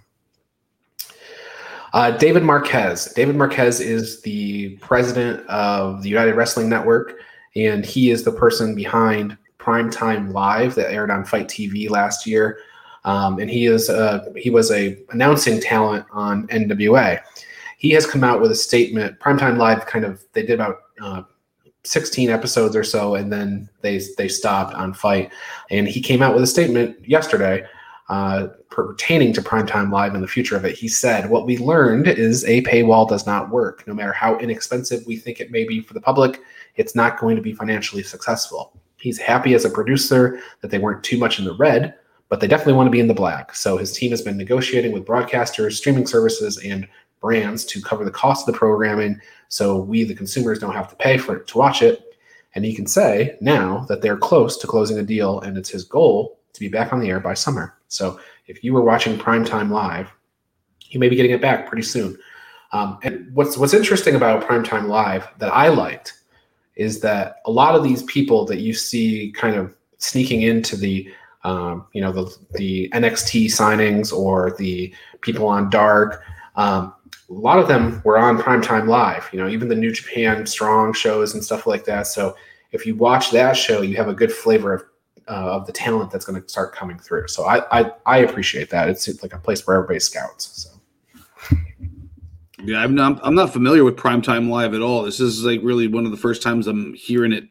Uh, 1.93 2.13
David 2.13 2.45
Marquez. 2.45 3.13
David 3.15 3.37
Marquez 3.37 3.81
is 3.81 4.23
the 4.23 4.77
president 4.77 5.45
of 5.49 6.03
the 6.03 6.09
United 6.09 6.35
Wrestling 6.35 6.69
Network, 6.69 7.15
and 7.57 7.85
he 7.85 8.11
is 8.11 8.23
the 8.23 8.31
person 8.31 8.75
behind 8.75 9.37
Primetime 9.59 10.33
Live 10.33 10.75
that 10.77 10.93
aired 10.93 11.11
on 11.11 11.25
FITE 11.25 11.49
TV 11.49 11.91
last 11.91 12.27
year. 12.27 12.59
Um, 13.05 13.39
and 13.39 13.51
he 13.51 13.67
is 13.67 13.89
a, 13.89 14.31
he 14.37 14.51
was 14.51 14.71
a 14.71 14.99
announcing 15.11 15.61
talent 15.61 16.05
on 16.13 16.47
NWA. 16.49 17.21
He 17.79 17.91
has 17.91 18.07
come 18.07 18.23
out 18.23 18.41
with 18.41 18.51
a 18.51 18.57
statement. 18.57 19.19
Primetime 19.21 19.57
Live 19.57 19.87
kind 19.87 20.05
of 20.05 20.23
they 20.33 20.43
did 20.43 20.55
about 20.55 20.81
uh, 21.01 21.23
16 21.85 22.29
episodes 22.29 22.77
or 22.77 22.85
so, 22.85 23.15
and 23.15 23.33
then 23.33 23.69
they 23.81 24.01
they 24.19 24.29
stopped 24.29 24.75
on 24.75 24.93
FITE, 24.93 25.31
And 25.71 25.89
he 25.89 26.01
came 26.01 26.23
out 26.23 26.35
with 26.35 26.43
a 26.43 26.47
statement 26.47 26.97
yesterday 27.09 27.65
uh, 28.09 28.49
pertaining 28.69 29.33
to 29.33 29.41
Primetime 29.41 29.91
Live 29.91 30.15
and 30.15 30.23
the 30.23 30.29
future 30.29 30.57
of 30.57 30.65
it. 30.65 30.77
He 30.77 30.89
said, 30.89 31.31
"What 31.31 31.47
we 31.47 31.57
learned 31.57 32.07
is 32.07 32.45
a 32.45 32.63
paywall 32.63 33.09
does 33.09 33.27
not 33.27 33.51
work. 33.51 33.87
No 33.87 33.95
matter 33.95 34.13
how 34.13 34.37
inexpensive 34.39 35.07
we 35.07 35.17
think 35.17 35.41
it 35.41 35.51
may 35.51 35.65
be 35.65 35.81
for 35.81 35.95
the 35.95 36.01
public, 36.01 36.41
it's 36.77 36.95
not 36.95 37.19
going 37.19 37.37
to 37.37 37.43
be 37.43 37.55
financially 37.55 38.03
successful." 38.03 38.79
He's 38.99 39.19
happy 39.19 39.55
as 39.55 39.65
a 39.65 39.71
producer 39.71 40.41
that 40.61 40.71
they 40.71 40.79
weren't 40.79 41.03
too 41.03 41.17
much 41.17 41.39
in 41.39 41.47
the 41.47 41.55
red 41.55 41.95
but 42.31 42.41
they 42.41 42.47
definitely 42.47 42.73
want 42.73 42.87
to 42.87 42.93
be 42.93 43.01
in 43.01 43.09
the 43.09 43.15
black. 43.15 43.55
So 43.55 43.77
his 43.77 43.93
team 43.93 44.13
has 44.13 44.23
been 44.23 44.39
negotiating 44.39 44.93
with 44.93 45.05
broadcasters, 45.05 45.73
streaming 45.73 46.07
services, 46.07 46.57
and 46.65 46.89
brands 47.21 47.67
to 47.67 47.83
cover 47.83 48.05
the 48.05 48.11
cost 48.11 48.49
of 48.49 48.55
the 48.55 48.59
programming 48.59 49.21
so 49.51 49.79
we, 49.79 50.05
the 50.05 50.15
consumers, 50.15 50.61
don't 50.61 50.75
have 50.75 50.89
to 50.89 50.97
pay 50.97 51.19
for 51.19 51.37
it 51.37 51.47
to 51.49 51.59
watch 51.59 51.83
it. 51.83 52.17
And 52.55 52.65
he 52.65 52.73
can 52.75 52.87
say 52.87 53.37
now 53.41 53.85
that 53.89 54.01
they're 54.01 54.17
close 54.17 54.57
to 54.59 54.67
closing 54.67 54.99
a 54.99 55.03
deal 55.03 55.41
and 55.41 55.59
it's 55.59 55.69
his 55.69 55.85
goal 55.85 56.39
to 56.53 56.61
be 56.61 56.69
back 56.69 56.93
on 56.93 57.01
the 57.01 57.11
air 57.11 57.21
by 57.21 57.35
summer. 57.35 57.77
So 57.89 58.21
if 58.47 58.63
you 58.65 58.73
were 58.73 58.83
watching 58.83 59.19
Primetime 59.19 59.71
Live, 59.71 60.11
you 60.89 61.01
may 61.01 61.09
be 61.09 61.17
getting 61.17 61.33
it 61.33 61.43
back 61.43 61.67
pretty 61.67 61.83
soon. 61.83 62.17
Um, 62.73 62.99
and 63.03 63.29
what's 63.35 63.57
what's 63.57 63.75
interesting 63.75 64.15
about 64.15 64.47
Primetime 64.47 64.87
Live 64.87 65.27
that 65.39 65.53
I 65.53 65.69
liked 65.69 66.15
is 66.77 67.01
that 67.01 67.37
a 67.45 67.51
lot 67.51 67.75
of 67.75 67.83
these 67.83 68.05
people 68.05 68.45
that 68.47 68.61
you 68.61 68.73
see 68.73 69.33
kind 69.37 69.57
of 69.57 69.75
sneaking 69.99 70.43
into 70.43 70.77
the 70.77 71.11
um, 71.45 71.87
you 71.93 72.01
know 72.01 72.13
the 72.13 72.37
the 72.53 72.89
NXT 72.93 73.47
signings 73.47 74.13
or 74.13 74.53
the 74.57 74.93
people 75.21 75.47
on 75.47 75.71
Dark. 75.71 76.23
Um, 76.57 76.95
a 77.29 77.33
lot 77.33 77.59
of 77.59 77.69
them 77.69 78.03
were 78.05 78.19
on 78.19 78.39
Primetime 78.39 78.89
Live. 78.89 79.29
You 79.33 79.39
know, 79.39 79.49
even 79.49 79.69
the 79.69 79.75
New 79.75 79.93
Japan 79.93 80.47
Strong 80.47 80.95
shows 80.95 81.35
and 81.35 81.45
stuff 81.45 81.67
like 81.67 81.85
that. 81.85 82.07
So 82.07 82.37
if 82.73 82.85
you 82.87 82.95
watch 82.97 83.31
that 83.31 83.57
show, 83.57 83.83
you 83.83 83.97
have 83.97 84.09
a 84.09 84.15
good 84.15 84.33
flavor 84.33 84.75
of 84.75 84.85
uh, 85.29 85.57
of 85.57 85.67
the 85.67 85.73
talent 85.73 86.11
that's 86.11 86.25
going 86.25 86.41
to 86.41 86.49
start 86.49 86.75
coming 86.75 86.99
through. 86.99 87.29
So 87.29 87.45
I, 87.45 87.81
I, 87.81 87.93
I 88.05 88.19
appreciate 88.19 88.69
that. 88.71 88.89
It's 88.89 89.23
like 89.23 89.33
a 89.33 89.39
place 89.39 89.65
where 89.65 89.77
everybody 89.77 90.01
scouts. 90.01 90.65
So. 90.65 91.57
Yeah, 92.65 92.79
I'm 92.79 92.95
not 92.95 93.21
I'm 93.23 93.35
not 93.35 93.53
familiar 93.53 93.85
with 93.85 93.97
Primetime 93.97 94.51
Live 94.51 94.75
at 94.75 94.83
all. 94.83 95.05
This 95.05 95.21
is 95.21 95.45
like 95.45 95.61
really 95.63 95.87
one 95.87 96.05
of 96.05 96.11
the 96.11 96.17
first 96.17 96.43
times 96.43 96.67
I'm 96.67 96.93
hearing 96.95 97.33
it. 97.33 97.45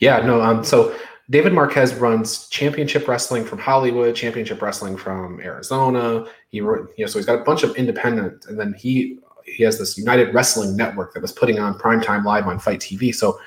Yeah, 0.00 0.18
no. 0.20 0.42
Um, 0.42 0.62
so 0.64 0.94
David 1.28 1.52
Marquez 1.52 1.94
runs 1.94 2.48
Championship 2.48 3.08
Wrestling 3.08 3.44
from 3.44 3.58
Hollywood, 3.58 4.14
Championship 4.14 4.62
Wrestling 4.62 4.96
from 4.96 5.40
Arizona. 5.40 6.24
He, 6.50 6.60
wrote, 6.60 6.92
you 6.96 7.04
know, 7.04 7.10
so 7.10 7.18
he's 7.18 7.26
got 7.26 7.40
a 7.40 7.44
bunch 7.44 7.64
of 7.64 7.74
independent, 7.74 8.46
and 8.46 8.58
then 8.58 8.74
he 8.74 9.18
he 9.44 9.62
has 9.62 9.78
this 9.78 9.96
United 9.96 10.34
Wrestling 10.34 10.76
Network 10.76 11.14
that 11.14 11.22
was 11.22 11.32
putting 11.32 11.58
on 11.58 11.78
Primetime 11.78 12.24
Live 12.24 12.46
on 12.46 12.58
FITE 12.58 12.80
TV. 12.80 13.14
So 13.14 13.38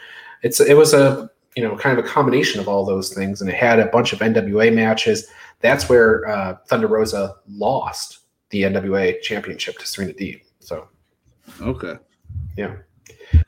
it's 0.43 0.59
it 0.59 0.75
was 0.75 0.93
a 0.93 1.29
you 1.55 1.63
know 1.63 1.77
kind 1.77 1.97
of 1.97 2.03
a 2.03 2.07
combination 2.07 2.59
of 2.59 2.67
all 2.67 2.85
those 2.85 3.13
things, 3.13 3.41
and 3.41 3.49
it 3.49 3.55
had 3.55 3.79
a 3.79 3.87
bunch 3.87 4.13
of 4.13 4.19
NWA 4.19 4.73
matches. 4.73 5.27
That's 5.61 5.89
where 5.89 6.27
uh, 6.27 6.57
Thunder 6.67 6.87
Rosa 6.87 7.35
lost 7.47 8.19
the 8.49 8.63
NWA 8.63 9.21
Championship 9.21 9.77
to 9.79 9.85
Serena 9.85 10.13
Deeb. 10.13 10.41
So 10.59 10.87
okay, 11.61 11.95
yeah. 12.57 12.75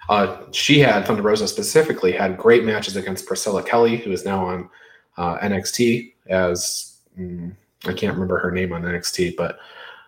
Uh, 0.09 0.37
she 0.51 0.79
had 0.79 1.05
Thunder 1.05 1.21
Rosa 1.21 1.47
specifically 1.47 2.11
had 2.11 2.37
great 2.37 2.63
matches 2.63 2.95
against 2.95 3.25
Priscilla 3.25 3.63
Kelly, 3.63 3.97
who 3.97 4.11
is 4.11 4.25
now 4.25 4.45
on 4.45 4.69
uh, 5.17 5.37
NXT 5.39 6.13
as 6.27 6.97
mm, 7.17 7.55
I 7.85 7.93
can't 7.93 8.13
remember 8.13 8.37
her 8.39 8.51
name 8.51 8.73
on 8.73 8.83
NXT, 8.83 9.35
but 9.35 9.59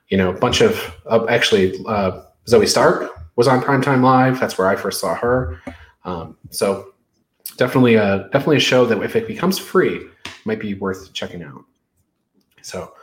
you 0.09 0.17
know, 0.17 0.29
a 0.29 0.37
bunch 0.37 0.61
of 0.61 0.95
uh, 1.05 1.25
actually 1.27 1.83
uh, 1.87 2.23
Zoey 2.45 2.67
Stark 2.67 3.11
was 3.35 3.47
on 3.47 3.61
Primetime 3.61 4.03
Live. 4.03 4.39
That's 4.39 4.57
where 4.57 4.67
I 4.67 4.75
first 4.75 4.99
saw 4.99 5.15
her. 5.15 5.59
Um, 6.05 6.37
so 6.49 6.93
definitely 7.57 7.95
a 7.95 8.29
definitely 8.31 8.57
a 8.57 8.61
show 8.61 8.85
that 8.85 9.01
if 9.01 9.15
it 9.15 9.27
becomes 9.27 9.57
free, 9.57 10.01
might 10.45 10.59
be 10.59 10.73
worth 10.75 11.13
checking 11.13 11.43
out. 11.43 11.63
So, 12.61 12.93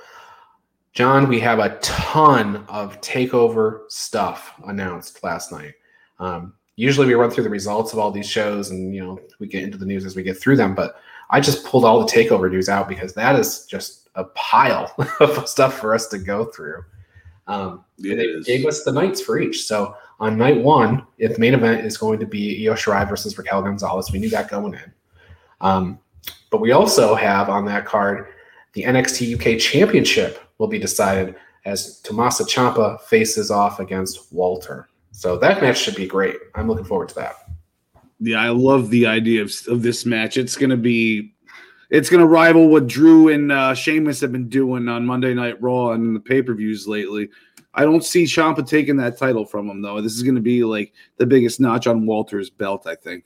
John, 0.92 1.28
we 1.28 1.40
have 1.40 1.58
a 1.58 1.78
ton 1.78 2.64
of 2.68 3.00
takeover 3.00 3.82
stuff 3.88 4.54
announced 4.66 5.22
last 5.22 5.52
night. 5.52 5.74
Um, 6.18 6.54
usually 6.80 7.06
we 7.06 7.14
run 7.14 7.30
through 7.30 7.44
the 7.44 7.50
results 7.50 7.92
of 7.92 7.98
all 7.98 8.10
these 8.10 8.28
shows 8.28 8.70
and 8.70 8.94
you 8.94 9.04
know 9.04 9.20
we 9.38 9.46
get 9.46 9.62
into 9.62 9.78
the 9.78 9.86
news 9.86 10.04
as 10.04 10.16
we 10.16 10.22
get 10.22 10.40
through 10.40 10.56
them 10.56 10.74
but 10.74 11.00
i 11.30 11.40
just 11.40 11.64
pulled 11.64 11.84
all 11.84 12.00
the 12.00 12.10
takeover 12.10 12.50
news 12.50 12.68
out 12.68 12.88
because 12.88 13.12
that 13.12 13.38
is 13.38 13.66
just 13.66 14.00
a 14.14 14.24
pile 14.24 14.94
of 15.20 15.48
stuff 15.48 15.78
for 15.78 15.94
us 15.94 16.08
to 16.08 16.18
go 16.18 16.44
through. 16.46 16.84
Um, 17.46 17.84
they 17.98 18.40
gave 18.42 18.66
us 18.66 18.84
the 18.84 18.92
nights 18.92 19.20
for 19.20 19.40
each. 19.40 19.64
So 19.64 19.96
on 20.20 20.36
night 20.36 20.62
one 20.62 21.06
if 21.18 21.38
main 21.38 21.54
event 21.54 21.84
is 21.84 21.96
going 21.96 22.20
to 22.20 22.26
be 22.26 22.68
Io 22.68 22.74
Shirai 22.74 23.08
versus 23.08 23.36
Raquel 23.36 23.62
Gonzalez 23.62 24.12
we 24.12 24.18
knew 24.18 24.30
that 24.30 24.50
going 24.50 24.74
in. 24.74 24.92
Um, 25.60 25.98
but 26.50 26.60
we 26.60 26.72
also 26.72 27.14
have 27.14 27.48
on 27.48 27.64
that 27.66 27.86
card 27.86 28.26
the 28.74 28.82
NXT 28.84 29.34
UK 29.34 29.58
Championship 29.58 30.40
will 30.58 30.68
be 30.68 30.78
decided 30.78 31.34
as 31.64 32.00
Tommaso 32.00 32.44
Ciampa 32.44 33.00
faces 33.00 33.50
off 33.50 33.80
against 33.80 34.32
Walter 34.32 34.88
so 35.20 35.36
that 35.36 35.60
match 35.60 35.76
should 35.76 35.96
be 35.96 36.06
great. 36.06 36.36
I'm 36.54 36.66
looking 36.66 36.86
forward 36.86 37.10
to 37.10 37.14
that. 37.16 37.34
Yeah, 38.20 38.40
I 38.40 38.48
love 38.48 38.88
the 38.88 39.06
idea 39.06 39.42
of, 39.42 39.52
of 39.68 39.82
this 39.82 40.06
match. 40.06 40.38
It's 40.38 40.56
going 40.56 40.70
to 40.70 40.78
be, 40.78 41.34
it's 41.90 42.08
going 42.08 42.22
to 42.22 42.26
rival 42.26 42.68
what 42.68 42.86
Drew 42.86 43.28
and 43.28 43.52
uh, 43.52 43.74
Sheamus 43.74 44.22
have 44.22 44.32
been 44.32 44.48
doing 44.48 44.88
on 44.88 45.04
Monday 45.04 45.34
Night 45.34 45.60
Raw 45.60 45.90
and 45.90 46.16
the 46.16 46.20
pay 46.20 46.40
per 46.40 46.54
views 46.54 46.88
lately. 46.88 47.28
I 47.74 47.82
don't 47.82 48.02
see 48.02 48.24
Ciampa 48.24 48.66
taking 48.66 48.96
that 48.96 49.18
title 49.18 49.44
from 49.44 49.68
him 49.68 49.82
though. 49.82 50.00
This 50.00 50.14
is 50.14 50.22
going 50.22 50.36
to 50.36 50.40
be 50.40 50.64
like 50.64 50.94
the 51.18 51.26
biggest 51.26 51.60
notch 51.60 51.86
on 51.86 52.06
Walter's 52.06 52.48
belt, 52.48 52.86
I 52.86 52.94
think. 52.94 53.24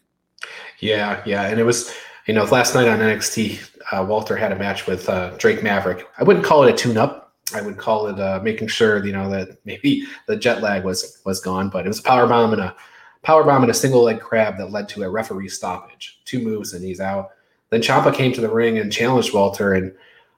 Yeah, 0.80 1.22
yeah, 1.24 1.44
and 1.44 1.60
it 1.60 1.64
was 1.64 1.94
you 2.26 2.34
know 2.34 2.42
last 2.42 2.74
night 2.74 2.88
on 2.88 2.98
NXT, 2.98 3.70
uh, 3.92 4.04
Walter 4.04 4.34
had 4.34 4.50
a 4.50 4.56
match 4.56 4.88
with 4.88 5.08
uh, 5.08 5.30
Drake 5.38 5.62
Maverick. 5.62 6.08
I 6.18 6.24
wouldn't 6.24 6.44
call 6.44 6.64
it 6.64 6.74
a 6.74 6.76
tune-up 6.76 7.23
I 7.54 7.62
would 7.62 7.78
call 7.78 8.08
it 8.08 8.18
uh, 8.18 8.40
making 8.42 8.68
sure 8.68 9.04
you 9.04 9.12
know 9.12 9.30
that 9.30 9.58
maybe 9.64 10.06
the 10.26 10.36
jet 10.36 10.62
lag 10.62 10.84
was 10.84 11.20
was 11.24 11.40
gone, 11.40 11.70
but 11.70 11.84
it 11.84 11.88
was 11.88 12.00
a 12.00 12.02
power 12.02 12.26
bomb 12.26 12.52
and 12.52 12.62
a 12.62 12.76
power 13.22 13.44
bomb 13.44 13.62
and 13.62 13.70
a 13.70 13.74
single 13.74 14.02
leg 14.02 14.20
crab 14.20 14.58
that 14.58 14.70
led 14.70 14.88
to 14.90 15.02
a 15.02 15.10
referee 15.10 15.48
stoppage. 15.48 16.20
Two 16.24 16.40
moves 16.40 16.74
and 16.74 16.84
he's 16.84 17.00
out. 17.00 17.30
Then 17.70 17.80
Ciampa 17.80 18.14
came 18.14 18.32
to 18.34 18.40
the 18.40 18.50
ring 18.50 18.78
and 18.78 18.92
challenged 18.92 19.32
Walter, 19.32 19.74
and 19.74 19.94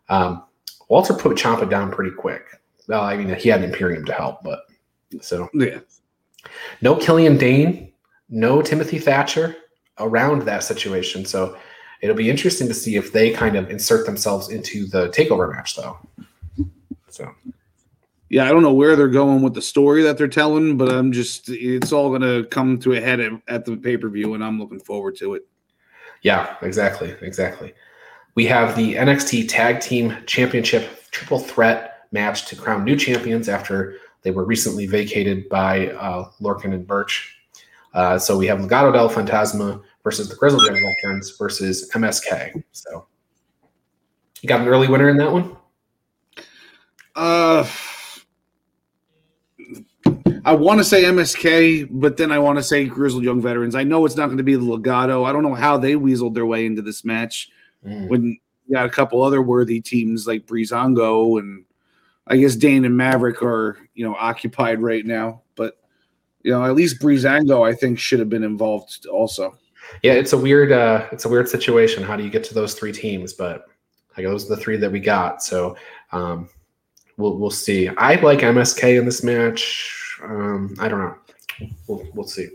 um, 0.09 0.45
Walter 0.89 1.15
put 1.15 1.37
Ciampa 1.37 1.69
down 1.69 1.91
pretty 1.91 2.15
quick. 2.15 2.45
Well, 2.89 3.03
I 3.03 3.17
mean 3.17 3.35
he 3.35 3.49
had 3.49 3.65
Imperium 3.65 4.05
to 4.05 4.13
help, 4.13 4.43
but 4.43 4.61
so 5.21 5.49
yeah. 5.55 5.81
No 6.81 6.95
Killian 6.95 7.37
Dain, 7.37 7.93
no 8.29 8.63
Timothy 8.63 8.99
Thatcher 8.99 9.57
around 9.99 10.43
that 10.43 10.63
situation. 10.63 11.25
So 11.25 11.57
it'll 12.01 12.17
be 12.17 12.31
interesting 12.31 12.69
to 12.69 12.75
see 12.75 12.97
if 12.97 13.13
they 13.13 13.31
kind 13.31 13.57
of 13.57 13.71
insert 13.71 14.07
themselves 14.07 14.51
into 14.51 14.87
the 14.87 15.09
takeover 15.09 15.53
match, 15.53 15.77
though. 15.77 15.99
So, 17.17 17.33
yeah, 18.29 18.45
I 18.45 18.49
don't 18.49 18.63
know 18.63 18.75
where 18.75 18.97
they're 18.97 19.09
going 19.09 19.43
with 19.43 19.55
the 19.55 19.63
story 19.63 20.03
that 20.03 20.19
they're 20.19 20.29
telling, 20.29 20.77
but 20.77 20.91
I'm 20.91 21.13
just 21.13 21.49
it's 21.49 21.93
all 21.93 22.09
going 22.11 22.23
to 22.23 22.49
come 22.49 22.79
to 22.81 22.93
a 22.93 23.01
head 23.01 23.21
at, 23.21 23.33
at 23.49 23.65
the 23.65 23.77
pay 23.77 23.97
per 23.97 24.09
view, 24.09 24.35
and 24.35 24.45
I'm 24.45 24.59
looking 24.59 24.81
forward 24.81 25.17
to 25.17 25.35
it. 25.35 25.47
Yeah, 26.23 26.57
exactly, 26.63 27.15
exactly. 27.23 27.73
We 28.35 28.45
have 28.47 28.77
the 28.77 28.95
NXT 28.95 29.49
Tag 29.49 29.81
Team 29.81 30.17
Championship 30.27 31.11
Triple 31.11 31.39
Threat 31.39 32.07
match 32.13 32.47
to 32.47 32.57
crown 32.57 32.85
new 32.85 32.97
champions 32.97 33.49
after 33.49 33.97
they 34.23 34.31
were 34.31 34.45
recently 34.45 34.87
vacated 34.87 35.49
by 35.49 35.89
uh, 35.89 36.29
Lorcan 36.41 36.75
and 36.75 36.87
Birch. 36.87 37.35
Uh, 37.95 38.19
so 38.19 38.37
we 38.37 38.47
have 38.47 38.59
Legado 38.59 38.93
del 38.93 39.09
Fantasma 39.09 39.83
versus 40.05 40.29
the 40.29 40.37
Grizzled 40.37 40.63
Veterans 40.63 41.35
versus 41.39 41.91
MSK. 41.95 42.63
So 42.73 43.07
you 44.43 44.49
got 44.49 44.61
an 44.61 44.69
early 44.69 44.89
winner 44.89 45.09
in 45.09 45.17
that 45.17 45.33
one? 45.33 45.57
Uh, 47.17 47.67
I 50.45 50.55
want 50.55 50.79
to 50.79 50.85
say 50.85 51.03
MSK, 51.05 51.89
but 51.91 52.17
then 52.17 52.31
I 52.31 52.39
want 52.39 52.59
to 52.59 52.63
say 52.63 52.85
Grizzled 52.85 53.25
Young 53.25 53.41
Veterans. 53.41 53.75
I 53.75 53.83
know 53.83 54.05
it's 54.05 54.17
not 54.17 54.27
going 54.27 54.37
to 54.37 54.45
be 54.45 54.55
the 54.55 54.61
Legado. 54.61 55.27
I 55.27 55.33
don't 55.33 55.43
know 55.43 55.55
how 55.55 55.77
they 55.77 55.95
weaseled 55.95 56.35
their 56.35 56.47
way 56.47 56.67
into 56.67 56.83
this 56.83 57.05
match 57.05 57.49
mm. 57.85 58.09
when 58.09 58.39
you 58.67 58.75
got 58.75 58.87
a 58.87 58.91
couple 58.91 59.23
other 59.23 59.43
worthy 59.43 59.81
teams 59.81 60.27
like 60.27 60.47
Breezango 60.47 61.41
and 61.41 61.65
I 62.29 62.37
guess 62.37 62.55
Dane 62.55 62.85
and 62.85 62.97
Maverick 62.97 63.43
are 63.43 63.79
you 63.95 64.07
know 64.07 64.15
occupied 64.15 64.81
right 64.81 65.05
now. 65.05 65.43
But 65.57 65.79
you 66.43 66.53
know 66.53 66.65
at 66.65 66.75
least 66.75 67.01
Breezango 67.01 67.67
I 67.67 67.75
think 67.75 67.99
should 67.99 68.19
have 68.19 68.29
been 68.29 68.45
involved 68.45 69.07
also. 69.07 69.59
Yeah, 70.03 70.13
it's 70.13 70.33
a 70.33 70.39
weird 70.39 70.71
uh, 70.71 71.09
it's 71.13 71.25
a 71.25 71.29
weird 71.29 71.49
situation. 71.49 72.03
How 72.03 72.17
do 72.17 72.23
you 72.23 72.31
get 72.31 72.45
to 72.45 72.55
those 72.55 72.75
three 72.75 72.93
teams? 72.93 73.33
But 73.33 73.65
like 74.17 74.27
those 74.27 74.47
are 74.47 74.55
the 74.55 74.61
three 74.61 74.77
that 74.77 74.93
we 74.93 75.01
got. 75.01 75.43
So 75.43 75.77
um, 76.13 76.49
we'll 77.17 77.37
we'll 77.37 77.51
see. 77.51 77.89
I 77.89 78.17
like 78.17 78.41
MSK 78.41 78.99
in 78.99 79.05
this 79.05 79.23
match. 79.23 80.19
Um, 80.23 80.75
I 80.79 80.89
don't 80.89 81.01
know. 81.01 81.17
We'll 81.87 82.07
we'll 82.15 82.27
see. 82.27 82.49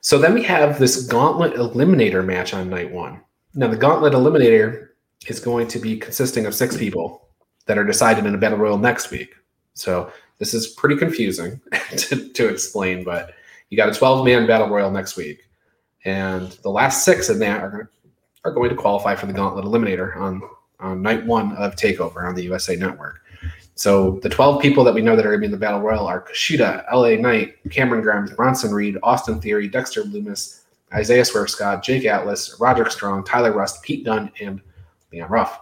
So 0.00 0.18
then 0.18 0.34
we 0.34 0.42
have 0.44 0.78
this 0.78 1.06
Gauntlet 1.06 1.54
Eliminator 1.54 2.24
match 2.24 2.54
on 2.54 2.70
night 2.70 2.90
one. 2.90 3.20
Now 3.54 3.68
the 3.68 3.76
Gauntlet 3.76 4.12
Eliminator 4.12 4.88
is 5.26 5.40
going 5.40 5.68
to 5.68 5.78
be 5.78 5.96
consisting 5.98 6.46
of 6.46 6.54
six 6.54 6.76
people 6.76 7.28
that 7.66 7.78
are 7.78 7.84
decided 7.84 8.24
in 8.24 8.34
a 8.34 8.38
battle 8.38 8.58
royal 8.58 8.78
next 8.78 9.10
week. 9.10 9.34
So 9.74 10.10
this 10.38 10.54
is 10.54 10.68
pretty 10.68 10.96
confusing 10.96 11.60
to, 11.96 12.28
to 12.30 12.48
explain, 12.48 13.04
but 13.04 13.32
you 13.70 13.76
got 13.76 13.88
a 13.88 13.94
12 13.94 14.24
man 14.24 14.46
battle 14.46 14.68
royal 14.68 14.90
next 14.90 15.16
week, 15.16 15.42
and 16.04 16.52
the 16.62 16.70
last 16.70 17.04
six 17.04 17.28
in 17.28 17.38
that 17.40 17.62
are 17.62 17.90
are 18.44 18.52
going 18.52 18.70
to 18.70 18.76
qualify 18.76 19.14
for 19.14 19.26
the 19.26 19.32
Gauntlet 19.32 19.64
Eliminator 19.64 20.16
on 20.16 20.40
on 20.80 21.02
night 21.02 21.24
one 21.26 21.56
of 21.56 21.76
Takeover 21.76 22.26
on 22.26 22.34
the 22.34 22.42
USA 22.44 22.76
Network. 22.76 23.20
So 23.74 24.18
the 24.22 24.28
12 24.28 24.60
people 24.60 24.82
that 24.84 24.94
we 24.94 25.02
know 25.02 25.14
that 25.14 25.24
are 25.24 25.30
going 25.30 25.38
to 25.38 25.40
be 25.40 25.46
in 25.46 25.52
the 25.52 25.56
Battle 25.56 25.80
Royal 25.80 26.06
are 26.06 26.24
Kushida, 26.24 26.84
LA 26.92 27.10
Knight, 27.10 27.54
Cameron 27.70 28.02
Grimes, 28.02 28.32
Bronson 28.32 28.72
Reed, 28.72 28.98
Austin 29.04 29.40
Theory, 29.40 29.68
Dexter 29.68 30.02
Lumis, 30.02 30.62
Isaiah 30.92 31.24
Swerve 31.24 31.48
Scott, 31.48 31.84
Jake 31.84 32.04
Atlas, 32.04 32.56
Roderick 32.58 32.90
Strong, 32.90 33.24
Tyler 33.24 33.52
Rust, 33.52 33.82
Pete 33.82 34.04
Dunne, 34.04 34.32
and 34.40 34.60
Leon 35.12 35.30
Ruff. 35.30 35.60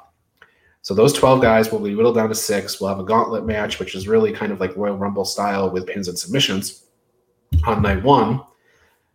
So 0.82 0.94
those 0.94 1.12
12 1.12 1.42
guys 1.42 1.70
will 1.70 1.80
be 1.80 1.94
whittled 1.94 2.14
down 2.14 2.28
to 2.28 2.34
six. 2.34 2.80
We'll 2.80 2.90
have 2.90 3.00
a 3.00 3.04
gauntlet 3.04 3.44
match, 3.44 3.78
which 3.80 3.94
is 3.94 4.08
really 4.08 4.32
kind 4.32 4.52
of 4.52 4.60
like 4.60 4.76
Royal 4.76 4.96
Rumble 4.96 5.24
style 5.24 5.68
with 5.70 5.86
pins 5.86 6.08
and 6.08 6.18
submissions 6.18 6.84
on 7.66 7.82
night 7.82 8.02
one. 8.02 8.40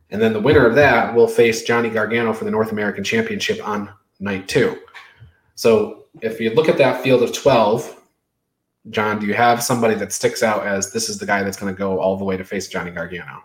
And 0.10 0.22
then 0.22 0.34
the 0.34 0.40
winner 0.40 0.66
of 0.68 0.76
that 0.76 1.16
will 1.16 1.28
face 1.28 1.64
Johnny 1.64 1.90
Gargano 1.90 2.34
for 2.34 2.44
the 2.44 2.52
North 2.52 2.72
American 2.72 3.04
Championship 3.04 3.66
on 3.66 3.90
night 4.20 4.48
two. 4.48 4.78
So 5.62 6.06
if 6.24 6.42
you 6.42 6.56
look 6.56 6.68
at 6.70 6.80
that 6.80 7.04
field 7.04 7.22
of 7.22 7.34
12, 7.34 7.96
John, 8.90 9.20
do 9.20 9.28
you 9.28 9.36
have 9.36 9.62
somebody 9.62 9.94
that 9.94 10.12
sticks 10.12 10.42
out 10.42 10.66
as 10.66 10.92
this 10.92 11.08
is 11.08 11.20
the 11.20 11.26
guy 11.28 11.44
that's 11.44 11.56
going 11.56 11.72
to 11.72 11.78
go 11.78 12.00
all 12.00 12.18
the 12.18 12.24
way 12.24 12.36
to 12.36 12.44
face 12.44 12.68
Johnny 12.68 12.90
Gargano? 12.90 13.44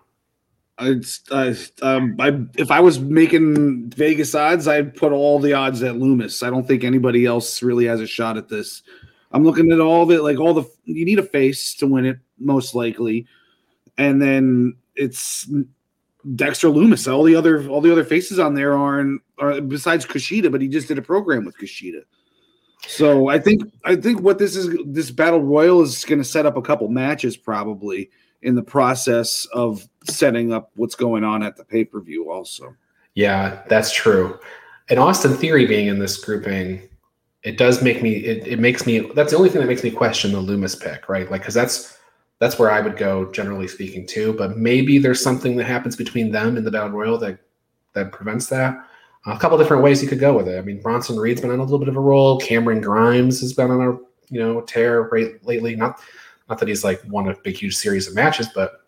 It's, 0.81 1.21
uh, 1.31 1.55
um, 1.83 2.17
I, 2.19 2.41
if 2.57 2.71
I 2.71 2.81
was 2.81 2.99
making 3.01 3.91
Vegas 3.91 4.35
odds, 4.35 4.67
I'd 4.67 4.97
put 4.97 5.13
all 5.13 5.39
the 5.39 5.53
odds 5.53 5.83
at 5.83 5.97
Lumis. 5.97 6.43
I 6.43 6.49
don't 6.49 6.67
think 6.67 6.85
anybody 6.85 7.27
else 7.27 7.63
really 7.63 7.85
has 7.85 8.01
a 8.01 8.07
shot 8.07 8.39
at 8.39 8.49
this. 8.49 8.83
I'm 9.33 9.45
looking 9.45 9.71
at 9.71 9.81
all 9.81 10.11
it, 10.11 10.23
like 10.23 10.41
all 10.41 10.55
the 10.55 10.65
you 10.87 11.05
need 11.05 11.19
a 11.19 11.23
face 11.23 11.75
to 11.75 11.87
win 11.87 12.07
it, 12.07 12.17
most 12.39 12.75
likely, 12.75 13.27
and 13.99 14.23
then 14.23 14.75
it's 14.95 15.51
Dexter 16.35 16.69
Lumis. 16.69 17.13
All 17.13 17.23
the 17.23 17.37
other 17.37 17.69
all 17.69 17.81
the 17.81 17.93
other 17.93 18.05
faces 18.05 18.39
on 18.39 18.55
there 18.55 18.77
aren't 18.77 19.23
are 19.39 19.61
besides 19.61 20.05
Kushida, 20.05 20.51
but 20.51 20.61
he 20.61 20.69
just 20.69 20.89
did 20.89 20.99
a 20.99 21.03
program 21.03 21.45
with 21.45 21.57
Kushida. 21.59 22.03
So 22.87 23.29
I 23.29 23.39
think 23.39 23.63
I 23.85 23.97
think 23.97 24.21
what 24.21 24.39
this 24.39 24.57
is 24.57 24.77
this 24.87 25.11
battle 25.11 25.43
royal 25.43 25.83
is 25.83 26.05
going 26.05 26.19
to 26.19 26.25
set 26.25 26.47
up 26.47 26.57
a 26.57 26.63
couple 26.63 26.89
matches 26.89 27.37
probably 27.37 28.11
in 28.43 28.55
the 28.55 28.63
process 28.63 29.47
of 29.53 29.89
setting 30.05 30.53
up 30.53 30.71
what's 30.77 30.95
going 30.95 31.25
on 31.25 31.43
at 31.43 31.57
the 31.57 31.65
pay 31.65 31.85
per 31.85 32.01
view. 32.01 32.31
Also, 32.31 32.75
yeah, 33.15 33.63
that's 33.69 33.93
true. 33.93 34.39
And 34.89 34.99
Austin 34.99 35.35
Theory 35.35 35.67
being 35.67 35.89
in 35.89 35.99
this 35.99 36.17
grouping, 36.23 36.89
it 37.43 37.59
does 37.59 37.83
make 37.83 38.03
me. 38.03 38.17
It, 38.17 38.47
it 38.47 38.59
makes 38.59 38.87
me. 38.87 39.01
That's 39.15 39.33
the 39.33 39.39
only 39.39 39.49
thing 39.49 39.61
that 39.61 39.67
makes 39.69 39.83
me 39.83 39.91
question 39.91 40.33
the 40.33 40.41
Lumis 40.41 40.81
pick, 40.81 41.09
right? 41.09 41.31
Like, 41.31 41.41
because 41.41 41.55
that's 41.55 41.99
that's 42.39 42.59
where 42.59 42.71
I 42.71 42.81
would 42.81 42.97
go 42.97 43.31
generally 43.33 43.69
speaking 43.69 44.07
too. 44.07 44.35
But 44.35 44.57
maybe 44.57 44.99
there's 44.99 45.23
something 45.23 45.57
that 45.57 45.65
happens 45.65 45.97
between 45.97 46.31
them 46.31 46.57
and 46.57 46.67
the 46.67 46.71
battle 46.71 46.91
royal 46.91 47.19
that 47.19 47.39
that 47.95 48.13
prevents 48.13 48.47
that 48.49 48.87
a 49.27 49.39
couple 49.39 49.59
different 49.59 49.83
ways 49.83 50.03
you 50.03 50.09
could 50.09 50.21
go 50.21 50.37
with 50.37 50.49
it. 50.49 50.59
I 50.59 50.63
mean, 50.63 50.81
Bronson 50.81 51.19
Reed's 51.19 51.41
been 51.41 51.51
on 51.51 51.59
a 51.59 51.63
little 51.63 51.79
bit 51.79 51.89
of 51.89 51.97
a 51.97 52.01
roll. 52.01 52.39
Cameron 52.39 52.81
Grimes 52.81 53.41
has 53.41 53.53
been 53.53 53.71
on 53.71 53.81
a 53.81 53.93
you 54.33 54.41
know 54.41 54.61
tear 54.63 55.03
right 55.03 55.45
lately. 55.45 55.75
Not 55.75 56.01
not 56.49 56.59
that 56.59 56.69
he's 56.69 56.85
like 56.85 57.03
won 57.09 57.29
a 57.29 57.37
big 57.43 57.57
huge 57.57 57.77
series 57.77 58.07
of 58.07 58.15
matches, 58.15 58.49
but 58.55 58.83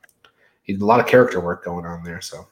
he's 0.62 0.80
a 0.80 0.86
lot 0.86 1.00
of 1.00 1.06
character 1.06 1.40
work 1.40 1.64
going 1.64 1.84
on 1.84 2.04
there. 2.04 2.20
So 2.20 2.46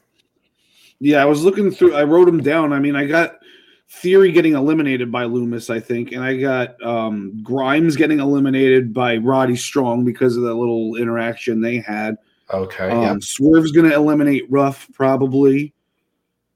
yeah, 0.99 1.21
I 1.21 1.25
was 1.25 1.43
looking 1.43 1.71
through. 1.71 1.95
I 1.95 2.03
wrote 2.03 2.27
him 2.27 2.41
down. 2.41 2.73
I 2.73 2.79
mean, 2.79 2.95
I 2.95 3.05
got 3.05 3.37
Theory 3.89 4.31
getting 4.31 4.53
eliminated 4.53 5.11
by 5.11 5.23
Lumis, 5.23 5.69
I 5.69 5.79
think, 5.79 6.11
and 6.11 6.21
I 6.23 6.37
got 6.37 6.81
um, 6.83 7.41
Grimes 7.41 7.95
getting 7.95 8.19
eliminated 8.19 8.93
by 8.93 9.17
Roddy 9.17 9.55
Strong 9.55 10.03
because 10.03 10.35
of 10.35 10.43
that 10.43 10.55
little 10.55 10.95
interaction 10.95 11.61
they 11.61 11.77
had. 11.77 12.17
Okay. 12.53 12.89
Um, 12.89 13.01
yeah. 13.01 13.15
Swerve's 13.21 13.71
going 13.71 13.89
to 13.89 13.95
eliminate 13.95 14.49
Ruff 14.49 14.87
probably. 14.93 15.73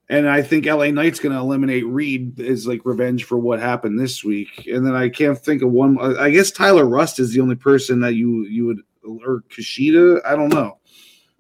And 0.10 0.28
I 0.28 0.42
think 0.42 0.66
LA 0.66 0.88
Knight's 0.88 1.22
going 1.22 1.34
to 1.34 1.40
eliminate 1.40 1.86
Reed 1.88 2.42
as 2.42 2.68
like 2.68 2.82
revenge 2.84 3.24
for 3.24 3.38
what 3.38 3.62
happened 3.62 3.98
this 3.98 4.26
week. 4.26 4.68
And 4.68 4.86
then 4.86 4.94
I 4.94 5.08
can't 5.08 5.40
think 5.40 5.62
of 5.62 5.72
one. 5.72 5.98
I 6.18 6.30
guess 6.32 6.52
Tyler 6.52 6.86
Rust 6.86 7.20
is 7.20 7.32
the 7.32 7.40
only 7.40 7.56
person 7.56 8.02
that 8.02 8.16
you 8.16 8.46
you 8.46 8.66
would 8.66 8.82
or 9.26 9.44
Kushida. 9.50 10.20
I 10.26 10.36
don't 10.36 10.50
know. 10.50 10.80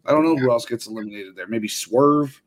I 0.05 0.11
don't 0.11 0.23
know 0.23 0.37
who 0.37 0.49
else 0.49 0.65
gets 0.65 0.87
eliminated 0.87 1.35
there. 1.35 1.47
Maybe 1.47 1.67
Swerve. 1.67 2.41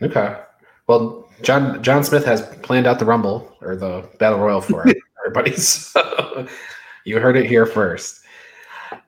Okay. 0.00 0.38
Well, 0.86 1.25
John 1.42 1.82
John 1.82 2.02
Smith 2.04 2.24
has 2.24 2.42
planned 2.62 2.86
out 2.86 2.98
the 2.98 3.04
Rumble 3.04 3.56
or 3.60 3.76
the 3.76 4.08
Battle 4.18 4.38
Royal 4.38 4.60
for 4.60 4.86
everybody. 5.26 5.56
So 5.56 6.46
you 7.04 7.18
heard 7.18 7.36
it 7.36 7.46
here 7.46 7.66
first. 7.66 8.22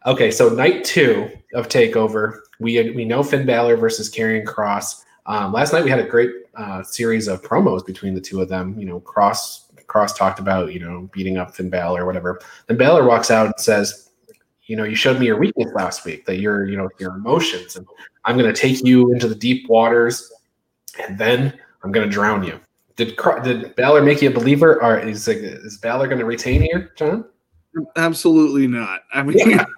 Okay, 0.06 0.30
so 0.30 0.48
night 0.48 0.84
two 0.84 1.30
of 1.54 1.68
Takeover, 1.68 2.40
we 2.60 2.90
we 2.90 3.04
know 3.04 3.22
Finn 3.22 3.46
Balor 3.46 3.76
versus 3.76 4.10
Karrion 4.10 4.44
Kross. 4.44 5.04
Um, 5.26 5.52
last 5.52 5.72
night 5.72 5.84
we 5.84 5.90
had 5.90 6.00
a 6.00 6.06
great 6.06 6.30
uh, 6.56 6.82
series 6.82 7.28
of 7.28 7.42
promos 7.42 7.84
between 7.84 8.14
the 8.14 8.20
two 8.20 8.40
of 8.40 8.48
them. 8.48 8.78
You 8.78 8.86
know, 8.86 9.00
Cross 9.00 9.68
Kross 9.86 10.16
talked 10.16 10.38
about 10.38 10.72
you 10.72 10.80
know 10.80 11.08
beating 11.12 11.38
up 11.38 11.54
Finn 11.54 11.70
Balor 11.70 12.02
or 12.02 12.06
whatever. 12.06 12.40
Then 12.66 12.76
Balor 12.76 13.04
walks 13.04 13.30
out 13.30 13.46
and 13.46 13.54
says, 13.58 14.10
"You 14.66 14.76
know, 14.76 14.84
you 14.84 14.94
showed 14.94 15.18
me 15.18 15.26
your 15.26 15.38
weakness 15.38 15.72
last 15.74 16.04
week. 16.04 16.26
That 16.26 16.40
you're 16.40 16.66
you 16.66 16.76
know 16.76 16.88
your 16.98 17.14
emotions, 17.14 17.76
and 17.76 17.86
I'm 18.24 18.36
going 18.36 18.52
to 18.52 18.60
take 18.60 18.84
you 18.84 19.12
into 19.12 19.28
the 19.28 19.34
deep 19.34 19.68
waters, 19.68 20.32
and 21.00 21.18
then 21.18 21.58
I'm 21.82 21.92
going 21.92 22.08
to 22.08 22.12
drown 22.12 22.44
you." 22.44 22.60
Did 22.96 23.18
did 23.44 23.76
Balor 23.76 24.02
make 24.02 24.22
you 24.22 24.30
a 24.30 24.32
believer, 24.32 24.82
or 24.82 24.98
is 24.98 25.28
is 25.28 25.76
Balor 25.78 26.08
going 26.08 26.18
to 26.18 26.24
retain 26.24 26.62
here, 26.62 26.92
John? 26.96 27.24
Absolutely 27.96 28.66
not. 28.66 29.02
I 29.12 29.22
mean. 29.22 29.60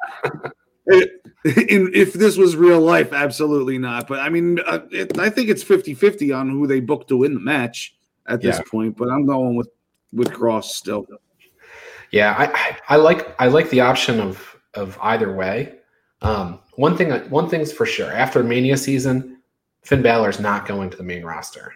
in, 1.45 1.91
if 1.95 2.13
this 2.13 2.37
was 2.37 2.57
real 2.57 2.81
life, 2.81 3.13
absolutely 3.13 3.79
not. 3.79 4.07
But 4.07 4.21
I 4.21 4.29
mean, 4.29 4.59
uh, 4.67 4.81
it, 4.91 5.19
I 5.19 5.31
think 5.31 5.49
it's 5.49 5.63
50 5.63 5.95
50 5.95 6.33
on 6.33 6.51
who 6.51 6.67
they 6.67 6.81
book 6.81 7.09
to 7.09 7.19
win 7.19 7.35
the 7.35 7.41
match 7.41 7.97
at 8.27 8.41
this 8.43 8.57
yeah. 8.57 8.65
point. 8.71 8.97
But 8.97 9.09
I'm 9.09 9.25
going 9.25 9.57
with 9.57 9.69
with 10.13 10.29
Kross 10.31 10.65
still. 10.65 11.07
Yeah, 12.11 12.35
I, 12.37 12.79
I 12.89 12.97
like 12.97 13.41
I 13.41 13.47
like 13.47 13.71
the 13.71 13.81
option 13.81 14.21
of 14.21 14.57
of 14.75 14.99
either 15.01 15.33
way. 15.33 15.77
Um, 16.23 16.61
one 16.75 16.97
thing 16.97 17.11
one 17.31 17.49
thing's 17.49 17.73
for 17.73 17.87
sure. 17.87 18.13
After 18.13 18.43
Mania 18.43 18.77
season, 18.77 19.39
Finn 19.83 20.03
Balor's 20.03 20.41
not 20.41 20.67
going 20.67 20.91
to 20.91 20.97
the 20.97 21.03
main 21.03 21.25
roster, 21.25 21.73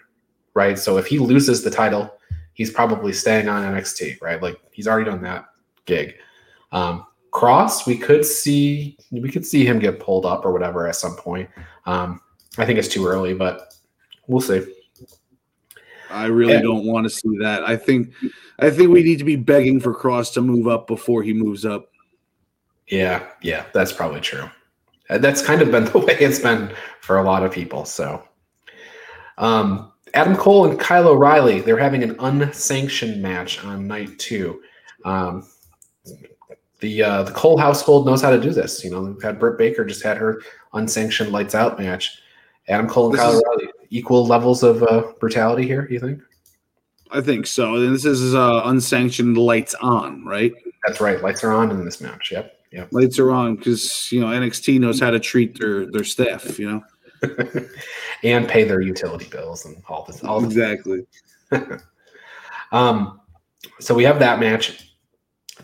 right? 0.54 0.78
So 0.78 0.96
if 0.96 1.06
he 1.06 1.18
loses 1.18 1.62
the 1.62 1.70
title, 1.70 2.12
he's 2.54 2.70
probably 2.70 3.12
staying 3.12 3.48
on 3.48 3.62
NXT, 3.74 4.22
right? 4.22 4.40
Like 4.40 4.58
he's 4.72 4.88
already 4.88 5.10
done 5.10 5.22
that 5.22 5.46
gig. 5.84 6.14
Um, 6.72 7.06
Kross, 7.32 7.86
we 7.86 7.98
could 7.98 8.24
see 8.24 8.96
we 9.10 9.30
could 9.30 9.44
see 9.44 9.66
him 9.66 9.80
get 9.80 10.00
pulled 10.00 10.24
up 10.24 10.44
or 10.44 10.52
whatever 10.52 10.86
at 10.86 10.96
some 10.96 11.16
point. 11.16 11.50
Um, 11.84 12.20
I 12.58 12.64
think 12.64 12.78
it's 12.78 12.88
too 12.88 13.06
early, 13.06 13.34
but 13.34 13.74
we'll 14.28 14.40
see. 14.40 14.64
I 16.10 16.26
really 16.26 16.54
and, 16.54 16.62
don't 16.62 16.86
want 16.86 17.04
to 17.04 17.10
see 17.10 17.36
that. 17.40 17.64
I 17.68 17.76
think 17.76 18.12
I 18.60 18.70
think 18.70 18.90
we 18.90 19.02
need 19.02 19.18
to 19.18 19.24
be 19.24 19.36
begging 19.36 19.80
for 19.80 19.92
Kross 19.92 20.32
to 20.34 20.40
move 20.40 20.68
up 20.68 20.86
before 20.86 21.24
he 21.24 21.32
moves 21.32 21.66
up. 21.66 21.90
Yeah, 22.86 23.26
yeah, 23.42 23.64
that's 23.72 23.92
probably 23.92 24.20
true. 24.20 24.48
That's 25.08 25.42
kind 25.42 25.60
of 25.60 25.72
been 25.72 25.84
the 25.92 25.98
way 25.98 26.16
it's 26.20 26.38
been 26.38 26.72
for 27.00 27.18
a 27.18 27.24
lot 27.24 27.42
of 27.42 27.50
people. 27.50 27.84
So, 27.84 28.22
um, 29.38 29.92
Adam 30.14 30.36
Cole 30.36 30.70
and 30.70 30.78
Kyle 30.78 31.08
O'Reilly, 31.08 31.60
they're 31.60 31.76
having 31.76 32.02
an 32.02 32.16
unsanctioned 32.20 33.20
match 33.20 33.62
on 33.64 33.86
night 33.86 34.16
two. 34.18 34.62
Um, 35.04 35.46
the 36.80 37.02
uh, 37.02 37.22
the 37.24 37.32
Cole 37.32 37.58
household 37.58 38.06
knows 38.06 38.22
how 38.22 38.30
to 38.30 38.40
do 38.40 38.50
this. 38.50 38.84
You 38.84 38.90
know, 38.90 39.02
we've 39.02 39.22
had 39.22 39.38
Britt 39.38 39.58
Baker 39.58 39.84
just 39.84 40.02
had 40.02 40.16
her 40.16 40.40
unsanctioned 40.72 41.32
lights 41.32 41.54
out 41.54 41.78
match. 41.78 42.20
Adam 42.68 42.88
Cole 42.88 43.06
and 43.06 43.14
this 43.14 43.20
Kyle 43.20 43.36
O'Reilly, 43.36 43.72
equal 43.90 44.26
levels 44.26 44.62
of 44.62 44.82
uh, 44.84 45.12
brutality 45.18 45.66
here. 45.66 45.88
You 45.90 45.98
think? 45.98 46.20
I 47.10 47.20
think 47.20 47.46
so. 47.46 47.74
And 47.74 47.94
this 47.94 48.04
is 48.04 48.34
uh, 48.34 48.62
unsanctioned 48.64 49.36
lights 49.36 49.74
on, 49.74 50.24
right? 50.24 50.52
That's 50.86 51.00
right. 51.00 51.22
Lights 51.22 51.44
are 51.44 51.52
on 51.52 51.70
in 51.70 51.84
this 51.84 52.00
match. 52.00 52.30
Yep. 52.30 52.52
Yep. 52.72 52.88
Lights 52.92 53.18
are 53.18 53.30
on 53.30 53.56
because 53.56 54.10
you 54.10 54.20
know 54.20 54.26
NXT 54.26 54.80
knows 54.80 55.00
how 55.00 55.10
to 55.10 55.20
treat 55.20 55.58
their 55.58 55.86
their 55.86 56.04
staff. 56.04 56.58
You 56.58 56.70
know, 56.70 56.82
and 58.22 58.48
pay 58.48 58.64
their 58.64 58.80
utility 58.80 59.26
bills 59.30 59.64
and 59.64 59.82
all 59.88 60.04
this. 60.04 60.22
All 60.24 60.44
exactly. 60.44 61.06
um. 62.72 63.20
So 63.80 63.94
we 63.94 64.04
have 64.04 64.18
that 64.18 64.40
match 64.40 64.94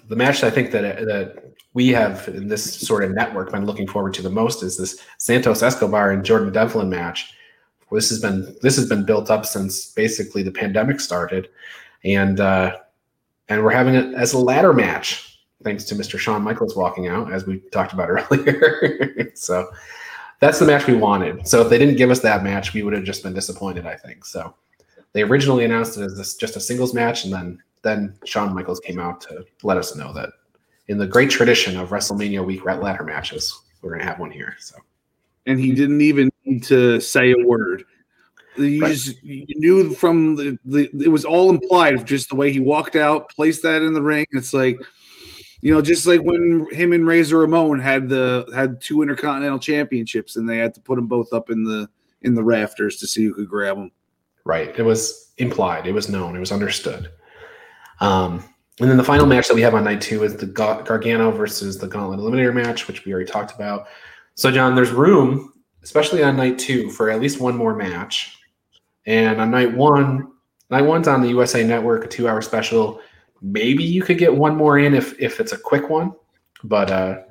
the 0.09 0.17
match 0.17 0.43
I 0.43 0.51
think 0.51 0.73
that 0.73 0.83
that 1.07 1.53
we 1.73 1.89
have 1.89 2.27
in 2.29 2.49
this 2.49 2.75
sort 2.81 3.05
of 3.05 3.13
network 3.13 3.53
been 3.53 3.65
looking 3.65 3.87
forward 3.87 4.13
to 4.15 4.23
the 4.23 4.31
most 4.31 4.63
is 4.63 4.77
this 4.77 5.01
Santos 5.19 5.63
Escobar 5.63 6.11
and 6.11 6.25
Jordan 6.25 6.53
Devlin 6.53 6.91
match. 6.91 7.33
This 7.93 8.11
has 8.11 8.21
been 8.21 8.57
this 8.61 8.77
has 8.77 8.89
been 8.89 9.05
built 9.05 9.31
up 9.31 9.47
since 9.47 9.93
basically 9.93 10.43
the 10.43 10.53
pandemic 10.53 11.01
started, 11.01 11.49
and 12.05 12.41
uh, 12.41 12.77
and 13.49 13.63
we're 13.63 13.71
having 13.71 13.95
it 13.95 14.15
as 14.15 14.33
a 14.33 14.39
ladder 14.39 14.73
match 14.73 15.27
thanks 15.63 15.85
to 15.85 15.95
Mr. 15.95 16.19
Shawn 16.19 16.43
Michaels 16.43 16.75
walking 16.75 17.07
out 17.07 17.31
as 17.31 17.47
we 17.47 17.59
talked 17.71 17.93
about 17.93 18.09
earlier. 18.11 19.31
so 19.35 19.69
that's 20.41 20.59
the 20.59 20.67
match 20.67 20.87
we 20.87 20.95
wanted. 20.95 21.47
So 21.47 21.61
if 21.61 21.69
they 21.69 21.79
didn't 21.79 21.97
give 21.97 22.11
us 22.11 22.21
that 22.21 22.43
match, 22.43 22.75
we 22.75 22.83
would 22.83 22.95
have 22.95 23.05
just 23.05 23.23
been 23.23 23.35
disappointed. 23.35 23.87
I 23.87 23.95
think 23.95 24.25
so. 24.25 24.55
They 25.13 25.23
originally 25.23 25.65
announced 25.65 25.99
it 25.99 26.03
as 26.03 26.17
this, 26.17 26.35
just 26.35 26.57
a 26.57 26.61
singles 26.61 26.95
match, 26.95 27.25
and 27.25 27.33
then 27.33 27.63
then 27.83 28.15
Shawn 28.25 28.55
Michaels 28.55 28.81
came 28.81 28.99
out 28.99 29.21
to 29.23 29.45
let 29.63 29.77
us 29.77 29.97
know 29.97 30.13
that 30.13 30.31
in 30.89 30.99
the 30.99 31.07
great 31.07 31.31
tradition 31.31 31.79
of 31.79 31.91
WrestleMania 31.91 32.45
week 32.45 32.65
ladder 32.65 33.05
matches, 33.05 33.59
we're 33.81 33.91
going 33.91 34.01
to 34.01 34.07
have 34.07 34.19
one 34.19 34.31
here. 34.31 34.57
So, 34.59 34.77
and 35.47 35.59
he 35.59 35.73
didn't 35.73 36.01
even 36.01 36.31
need 36.45 36.63
to 36.65 37.01
say 37.01 37.33
a 37.33 37.47
word. 37.47 37.85
You 38.57 38.83
right. 38.83 38.93
just 38.93 39.23
you 39.23 39.47
knew 39.49 39.95
from 39.95 40.37
the, 40.37 40.59
the 40.65 40.91
it 40.93 41.09
was 41.09 41.25
all 41.25 41.49
implied 41.51 42.05
just 42.07 42.29
the 42.29 42.35
way 42.35 42.53
he 42.53 42.61
walked 42.61 42.97
out, 42.97 43.31
placed 43.31 43.63
that 43.63 43.83
in 43.83 43.95
the 43.95 44.03
ring. 44.03 44.27
It's 44.33 44.53
like 44.53 44.79
you 45.61 45.75
know, 45.75 45.83
just 45.83 46.07
like 46.07 46.23
when 46.23 46.67
him 46.73 46.93
and 46.93 47.07
Razor 47.07 47.39
Ramon 47.39 47.81
had 47.81 48.09
the 48.09 48.51
had 48.55 48.81
two 48.81 49.03
intercontinental 49.03 49.59
championships, 49.59 50.37
and 50.37 50.49
they 50.49 50.59
had 50.59 50.75
to 50.75 50.81
put 50.81 50.97
them 50.97 51.07
both 51.07 51.33
up 51.33 51.51
in 51.51 51.65
the 51.65 51.89
in 52.23 52.35
the 52.35 52.45
rafters 52.45 52.97
to 52.97 53.07
see 53.07 53.25
who 53.25 53.35
could 53.35 53.49
grab 53.49 53.77
them. 53.77 53.91
Right. 54.45 54.75
It 54.79 54.83
was 54.83 55.33
implied. 55.39 55.87
It 55.87 55.93
was 55.93 56.09
known. 56.09 56.37
It 56.37 56.41
was 56.41 56.53
understood. 56.53 57.11
Um, 58.01 58.45
and 58.81 58.89
then 58.89 58.97
the 58.97 59.05
final 59.05 59.27
match 59.27 59.49
that 59.49 59.55
we 59.55 59.61
have 59.61 59.75
on 59.75 59.85
night 59.85 60.01
two 60.01 60.23
is 60.23 60.37
the 60.37 60.47
Gargano 60.47 61.31
versus 61.31 61.79
the 61.79 61.87
Gauntlet 61.87 62.21
Eliminator 62.21 62.55
match, 62.55 62.89
which 62.89 63.05
we 63.05 63.13
already 63.13 63.31
talked 63.31 63.55
about. 63.55 63.89
So, 64.35 64.51
John, 64.51 64.75
there's 64.75 64.91
room, 64.91 65.53
especially 65.83 66.23
on 66.23 66.37
night 66.37 66.59
two, 66.59 66.91
for 66.91 67.11
at 67.11 67.21
least 67.21 67.41
one 67.41 67.57
more 67.57 67.75
match. 67.75 68.39
And 69.05 69.41
on 69.41 69.51
night 69.51 69.75
one, 69.75 70.33
night 70.71 70.83
one's 70.83 71.09
on 71.09 71.21
the 71.21 71.29
USA 71.29 71.63
Network, 71.63 72.05
a 72.07 72.09
two-hour 72.09 72.41
special. 72.41 73.01
Maybe 73.43 73.85
you 73.85 74.03
could 74.03 74.19
get 74.19 74.35
one 74.35 74.57
more 74.57 74.79
in 74.79 74.95
if 74.95 75.19
if 75.21 75.41
it's 75.41 75.53
a 75.53 75.59
quick 75.59 75.89
one. 75.89 76.13
but 76.65 76.91
uh, 76.91 77.23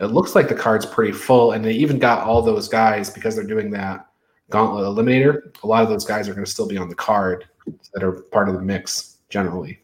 it 0.00 0.06
looks 0.06 0.34
like 0.34 0.48
the 0.48 0.54
card's 0.54 0.86
pretty 0.86 1.12
full, 1.12 1.52
and 1.52 1.64
they 1.64 1.72
even 1.72 1.98
got 1.98 2.26
all 2.26 2.42
those 2.42 2.68
guys 2.68 3.10
because 3.10 3.34
they're 3.34 3.46
doing 3.46 3.70
that 3.70 4.06
gauntlet 4.50 4.84
eliminator. 4.84 5.54
A 5.62 5.66
lot 5.66 5.82
of 5.82 5.88
those 5.88 6.04
guys 6.04 6.28
are 6.28 6.34
going 6.34 6.44
to 6.44 6.50
still 6.50 6.68
be 6.68 6.76
on 6.76 6.88
the 6.88 6.94
card 6.94 7.46
that 7.94 8.02
are 8.02 8.12
part 8.12 8.48
of 8.48 8.54
the 8.54 8.62
mix 8.62 9.18
generally. 9.28 9.80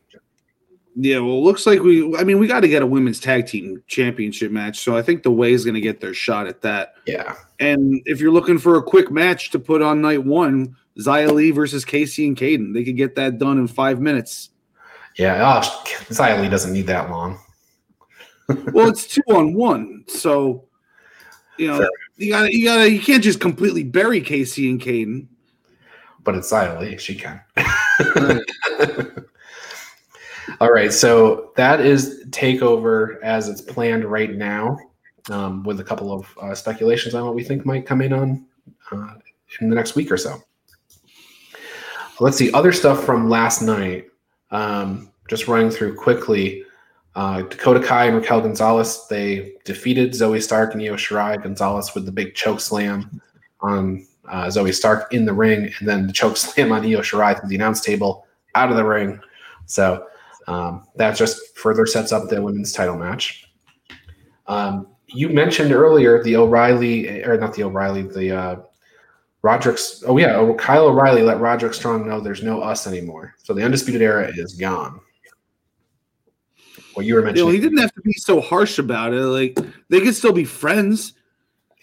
Yeah, 0.98 1.18
well, 1.18 1.34
it 1.34 1.44
looks 1.44 1.66
like 1.66 1.80
we. 1.80 2.16
I 2.16 2.24
mean, 2.24 2.38
we 2.38 2.46
got 2.46 2.60
to 2.60 2.68
get 2.68 2.82
a 2.82 2.86
women's 2.86 3.20
tag 3.20 3.46
team 3.46 3.82
championship 3.86 4.50
match, 4.50 4.78
so 4.78 4.96
I 4.96 5.02
think 5.02 5.22
the 5.22 5.30
way 5.30 5.52
is 5.52 5.64
going 5.64 5.74
to 5.74 5.80
get 5.80 6.00
their 6.00 6.14
shot 6.14 6.46
at 6.46 6.62
that. 6.62 6.94
Yeah, 7.06 7.34
and 7.58 8.00
if 8.06 8.20
you're 8.20 8.32
looking 8.32 8.58
for 8.58 8.76
a 8.76 8.82
quick 8.82 9.10
match 9.10 9.50
to 9.50 9.58
put 9.58 9.82
on 9.82 10.00
night 10.00 10.24
one, 10.24 10.74
Xia 10.98 11.32
Li 11.32 11.50
versus 11.50 11.84
Kacy 11.84 12.26
and 12.26 12.36
Kayden, 12.36 12.72
they 12.72 12.82
could 12.82 12.96
get 12.96 13.14
that 13.16 13.38
done 13.38 13.58
in 13.58 13.66
five 13.66 14.00
minutes. 14.00 14.50
Yeah, 15.16 15.42
oh, 15.42 15.60
Xia 16.10 16.50
doesn't 16.50 16.72
need 16.72 16.86
that 16.86 17.10
long. 17.10 17.38
well, 18.72 18.88
it's 18.88 19.06
two 19.06 19.22
on 19.28 19.54
one, 19.54 20.04
so 20.06 20.64
you 21.58 21.68
know 21.68 21.78
Fair. 21.78 21.88
you 22.16 22.30
got 22.30 22.52
you 22.52 22.64
got 22.66 22.90
you 22.90 23.00
can't 23.00 23.24
just 23.24 23.40
completely 23.40 23.82
bury 23.82 24.20
Kacy 24.20 24.70
and 24.70 24.80
Kayden. 24.80 25.26
But 26.22 26.34
it's 26.34 26.52
Xia 26.52 26.98
she 26.98 27.14
can. 27.14 27.40
All 30.60 30.70
right, 30.70 30.92
so 30.92 31.52
that 31.56 31.80
is 31.80 32.24
takeover 32.30 33.20
as 33.22 33.48
it's 33.48 33.60
planned 33.60 34.04
right 34.04 34.32
now, 34.32 34.78
um, 35.30 35.64
with 35.64 35.80
a 35.80 35.84
couple 35.84 36.12
of 36.12 36.38
uh, 36.40 36.54
speculations 36.54 37.14
on 37.14 37.24
what 37.24 37.34
we 37.34 37.42
think 37.42 37.66
might 37.66 37.84
come 37.84 38.00
in 38.00 38.12
on 38.12 38.46
uh, 38.92 39.14
in 39.60 39.68
the 39.70 39.74
next 39.74 39.96
week 39.96 40.12
or 40.12 40.16
so. 40.16 40.40
Let's 42.20 42.36
see 42.36 42.52
other 42.52 42.72
stuff 42.72 43.04
from 43.04 43.28
last 43.28 43.60
night. 43.60 44.06
Um, 44.50 45.10
just 45.28 45.48
running 45.48 45.70
through 45.70 45.96
quickly. 45.96 46.62
Uh, 47.14 47.42
Dakota 47.42 47.80
Kai 47.80 48.06
and 48.06 48.16
Raquel 48.16 48.42
Gonzalez 48.42 49.06
they 49.08 49.54
defeated 49.64 50.12
Zoey 50.12 50.42
Stark 50.42 50.74
and 50.74 50.82
Io 50.82 50.94
Shirai. 50.94 51.42
Gonzalez 51.42 51.94
with 51.94 52.04
the 52.04 52.12
big 52.12 52.34
choke 52.34 52.60
slam 52.60 53.20
on 53.60 54.06
uh, 54.28 54.44
Zoey 54.46 54.74
Stark 54.74 55.12
in 55.14 55.24
the 55.24 55.32
ring, 55.32 55.72
and 55.78 55.88
then 55.88 56.06
the 56.06 56.12
choke 56.12 56.36
slam 56.36 56.72
on 56.72 56.84
Io 56.84 57.00
Shirai 57.00 57.38
through 57.38 57.48
the 57.48 57.56
announce 57.56 57.80
table 57.80 58.26
out 58.54 58.70
of 58.70 58.76
the 58.76 58.84
ring. 58.84 59.20
So 59.66 60.06
um, 60.46 60.86
that 60.96 61.16
just 61.16 61.56
further 61.56 61.86
sets 61.86 62.12
up 62.12 62.28
the 62.28 62.40
women's 62.40 62.72
title 62.72 62.96
match. 62.96 63.50
Um, 64.46 64.88
you 65.08 65.28
mentioned 65.28 65.72
earlier 65.72 66.22
the 66.22 66.36
O'Reilly, 66.36 67.22
or 67.24 67.38
not 67.38 67.54
the 67.54 67.64
O'Reilly, 67.64 68.02
the 68.02 68.36
uh, 68.36 68.56
Roderick's. 69.46 70.02
Oh 70.08 70.18
yeah, 70.18 70.34
oh, 70.34 70.54
Kyle 70.54 70.88
O'Reilly 70.88 71.22
let 71.22 71.38
Roderick 71.38 71.72
Strong 71.72 72.08
know 72.08 72.20
there's 72.20 72.42
no 72.42 72.60
us 72.60 72.88
anymore. 72.88 73.32
So 73.38 73.54
the 73.54 73.64
undisputed 73.64 74.02
era 74.02 74.28
is 74.36 74.54
gone. 74.54 75.00
What 76.94 77.06
you 77.06 77.14
were 77.14 77.22
mentioning. 77.22 77.46
You 77.46 77.52
know, 77.52 77.54
he 77.54 77.60
didn't 77.60 77.78
have 77.78 77.94
to 77.94 78.00
be 78.00 78.12
so 78.14 78.40
harsh 78.40 78.80
about 78.80 79.12
it. 79.12 79.20
Like 79.20 79.56
they 79.88 80.00
could 80.00 80.16
still 80.16 80.32
be 80.32 80.44
friends. 80.44 81.12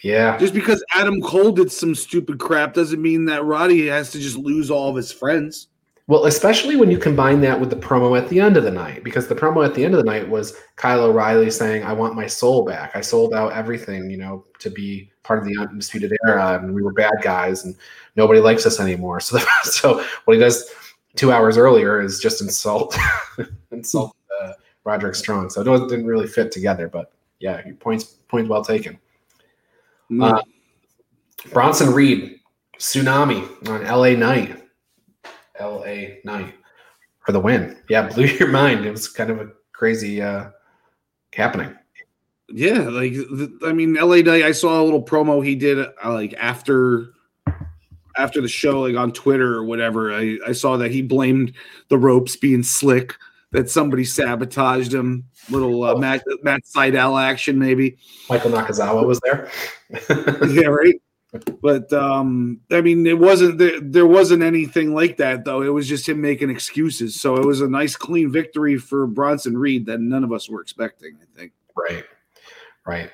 Yeah. 0.02 0.36
Just 0.36 0.52
because 0.52 0.84
Adam 0.94 1.22
Cole 1.22 1.52
did 1.52 1.72
some 1.72 1.94
stupid 1.94 2.38
crap 2.38 2.74
doesn't 2.74 3.00
mean 3.00 3.24
that 3.26 3.44
Roddy 3.44 3.86
has 3.86 4.10
to 4.10 4.18
just 4.18 4.36
lose 4.36 4.70
all 4.70 4.90
of 4.90 4.96
his 4.96 5.10
friends. 5.10 5.68
Well, 6.06 6.26
especially 6.26 6.76
when 6.76 6.90
you 6.90 6.98
combine 6.98 7.40
that 7.42 7.58
with 7.58 7.70
the 7.70 7.76
promo 7.76 8.18
at 8.18 8.28
the 8.28 8.38
end 8.38 8.58
of 8.58 8.64
the 8.64 8.70
night, 8.70 9.02
because 9.02 9.26
the 9.26 9.34
promo 9.34 9.64
at 9.64 9.74
the 9.74 9.82
end 9.82 9.94
of 9.94 10.04
the 10.04 10.10
night 10.10 10.28
was 10.28 10.54
Kyle 10.76 11.02
O'Reilly 11.02 11.50
saying, 11.50 11.82
I 11.82 11.94
want 11.94 12.14
my 12.14 12.26
soul 12.26 12.62
back. 12.62 12.94
I 12.94 13.00
sold 13.00 13.32
out 13.32 13.52
everything, 13.52 14.10
you 14.10 14.18
know, 14.18 14.44
to 14.58 14.68
be 14.68 15.10
part 15.22 15.38
of 15.38 15.46
the 15.46 15.56
undisputed 15.58 16.14
era, 16.26 16.60
and 16.62 16.74
we 16.74 16.82
were 16.82 16.92
bad 16.92 17.14
guys, 17.22 17.64
and 17.64 17.74
nobody 18.16 18.38
likes 18.40 18.66
us 18.66 18.80
anymore. 18.80 19.20
So, 19.20 19.38
so 19.62 20.04
what 20.26 20.34
he 20.34 20.40
does 20.40 20.70
two 21.16 21.32
hours 21.32 21.56
earlier 21.56 22.02
is 22.02 22.20
just 22.20 22.42
insult, 22.42 22.94
insult 23.70 24.14
uh, 24.42 24.52
Roderick 24.84 25.14
Strong. 25.14 25.48
So 25.50 25.62
it 25.62 25.88
didn't 25.88 26.06
really 26.06 26.26
fit 26.26 26.52
together, 26.52 26.86
but 26.86 27.12
yeah, 27.40 27.62
points, 27.80 28.04
point 28.28 28.48
well 28.48 28.62
taken. 28.62 28.98
Mm. 30.10 30.34
Uh, 30.34 30.42
Bronson 31.50 31.94
Reed, 31.94 32.40
Tsunami 32.78 33.68
on 33.70 33.84
LA 33.84 34.10
Knight 34.10 34.63
LA 35.60 36.16
Knight 36.24 36.54
for 37.24 37.32
the 37.32 37.40
win. 37.40 37.76
Yeah, 37.88 38.08
blew 38.08 38.24
your 38.40 38.48
mind. 38.48 38.84
It 38.84 38.90
was 38.90 39.08
kind 39.08 39.30
of 39.30 39.40
a 39.40 39.48
crazy 39.72 40.22
uh, 40.22 40.50
happening. 41.32 41.74
Yeah, 42.48 42.80
like 42.88 43.14
I 43.64 43.72
mean, 43.72 43.94
LA 43.94 44.16
Knight. 44.16 44.42
I 44.42 44.52
saw 44.52 44.80
a 44.80 44.84
little 44.84 45.02
promo 45.02 45.44
he 45.44 45.54
did 45.54 45.78
uh, 45.78 46.12
like 46.12 46.34
after 46.34 47.10
after 48.16 48.40
the 48.40 48.48
show, 48.48 48.82
like 48.82 48.96
on 48.96 49.12
Twitter 49.12 49.54
or 49.54 49.64
whatever. 49.64 50.12
I, 50.12 50.38
I 50.46 50.52
saw 50.52 50.76
that 50.76 50.90
he 50.90 51.02
blamed 51.02 51.52
the 51.88 51.98
ropes 51.98 52.36
being 52.36 52.62
slick, 52.62 53.16
that 53.52 53.70
somebody 53.70 54.04
sabotaged 54.04 54.92
him. 54.92 55.24
Little 55.48 55.82
uh, 55.84 55.94
oh. 55.94 55.98
Matt 55.98 56.22
Matt 56.42 56.60
Sydal 56.64 57.20
action, 57.20 57.58
maybe. 57.58 57.96
Michael 58.28 58.50
Nakazawa 58.50 59.06
was 59.06 59.20
there. 59.20 59.50
yeah, 60.50 60.66
right 60.66 61.00
but 61.60 61.92
um, 61.92 62.60
I 62.70 62.80
mean, 62.80 63.06
it 63.06 63.18
wasn't 63.18 63.58
there, 63.58 63.80
there 63.80 64.06
wasn't 64.06 64.42
anything 64.42 64.94
like 64.94 65.16
that 65.18 65.44
though. 65.44 65.62
It 65.62 65.68
was 65.68 65.88
just 65.88 66.08
him 66.08 66.20
making 66.20 66.50
excuses. 66.50 67.20
So 67.20 67.36
it 67.36 67.44
was 67.44 67.60
a 67.60 67.68
nice, 67.68 67.96
clean 67.96 68.30
victory 68.30 68.76
for 68.76 69.06
Bronson 69.06 69.56
Reed 69.56 69.86
that 69.86 70.00
none 70.00 70.24
of 70.24 70.32
us 70.32 70.48
were 70.48 70.60
expecting. 70.60 71.16
I 71.20 71.38
think. 71.38 71.52
Right, 71.76 72.04
right. 72.86 73.10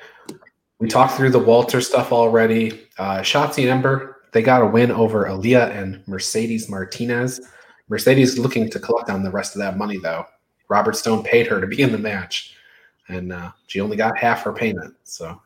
We 0.79 0.89
talked 0.89 1.15
through 1.15 1.31
the 1.31 1.39
Walter 1.39 1.81
stuff 1.81 2.13
already. 2.13 2.89
Uh, 2.99 3.21
Shotzi 3.21 3.63
and 3.63 3.71
Ember 3.71 4.21
they 4.33 4.43
got 4.43 4.63
a 4.63 4.67
win 4.67 4.91
over 4.91 5.25
Aliyah 5.25 5.77
and 5.77 6.07
Mercedes 6.07 6.69
Martinez. 6.69 7.41
Mercedes 7.89 8.39
looking 8.39 8.71
to 8.71 8.79
collect 8.79 9.11
on 9.11 9.23
the 9.23 9.31
rest 9.31 9.55
of 9.55 9.61
that 9.61 9.77
money 9.77 9.99
though. 9.99 10.25
Robert 10.69 10.95
Stone 10.95 11.25
paid 11.25 11.49
her 11.49 11.61
to 11.61 11.67
be 11.67 11.83
in 11.83 11.91
the 11.91 11.99
match, 11.99 12.55
and 13.09 13.33
uh, 13.33 13.51
she 13.67 13.81
only 13.81 13.97
got 13.97 14.17
half 14.17 14.43
her 14.45 14.53
payment. 14.53 14.95
So 15.03 15.41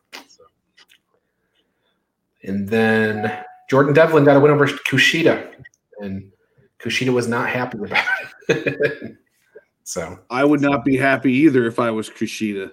and 2.44 2.68
then 2.68 3.44
Jordan 3.68 3.94
Devlin 3.94 4.24
got 4.24 4.36
a 4.36 4.40
win 4.40 4.52
over 4.52 4.66
Kushida, 4.66 5.54
and 6.00 6.30
Kushida 6.78 7.12
was 7.12 7.26
not 7.26 7.48
happy 7.48 7.78
about 7.78 8.04
it. 8.48 9.16
so 9.84 10.18
I 10.30 10.44
would 10.44 10.60
not 10.60 10.84
be 10.84 10.96
happy 10.96 11.32
either 11.32 11.66
if 11.66 11.78
I 11.78 11.90
was 11.90 12.10
Kushida. 12.10 12.72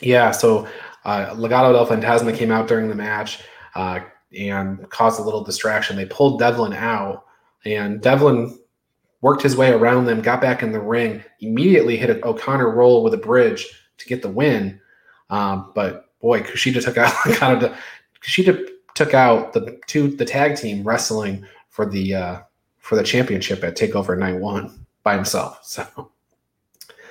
Yeah, 0.00 0.30
so 0.30 0.68
uh, 1.04 1.34
Legado 1.34 1.72
del 1.72 1.86
Fantasma 1.86 2.36
came 2.36 2.50
out 2.50 2.68
during 2.68 2.88
the 2.88 2.94
match 2.94 3.42
uh, 3.74 4.00
and 4.36 4.88
caused 4.90 5.20
a 5.20 5.22
little 5.22 5.44
distraction. 5.44 5.96
They 5.96 6.06
pulled 6.06 6.38
Devlin 6.38 6.72
out, 6.72 7.24
and 7.64 8.00
Devlin 8.00 8.58
worked 9.22 9.42
his 9.42 9.56
way 9.56 9.70
around 9.70 10.06
them, 10.06 10.22
got 10.22 10.40
back 10.40 10.62
in 10.62 10.72
the 10.72 10.80
ring, 10.80 11.22
immediately 11.40 11.96
hit 11.96 12.10
an 12.10 12.20
O'Connor 12.24 12.70
roll 12.70 13.02
with 13.02 13.12
a 13.14 13.18
bridge 13.18 13.66
to 13.98 14.06
get 14.06 14.22
the 14.22 14.30
win. 14.30 14.80
Um, 15.28 15.72
but 15.74 16.06
boy, 16.20 16.40
Kushida 16.40 16.82
took 16.82 16.96
out 16.96 17.12
Legado 17.24 17.76
she 18.20 18.44
took 18.94 19.14
out 19.14 19.52
the 19.52 19.80
two 19.86 20.08
the 20.08 20.24
tag 20.24 20.56
team 20.56 20.84
wrestling 20.84 21.46
for 21.68 21.86
the 21.86 22.14
uh, 22.14 22.40
for 22.78 22.96
the 22.96 23.02
championship 23.02 23.64
at 23.64 23.76
Takeover 23.76 24.18
Night 24.18 24.36
One 24.36 24.86
by 25.02 25.14
himself. 25.14 25.58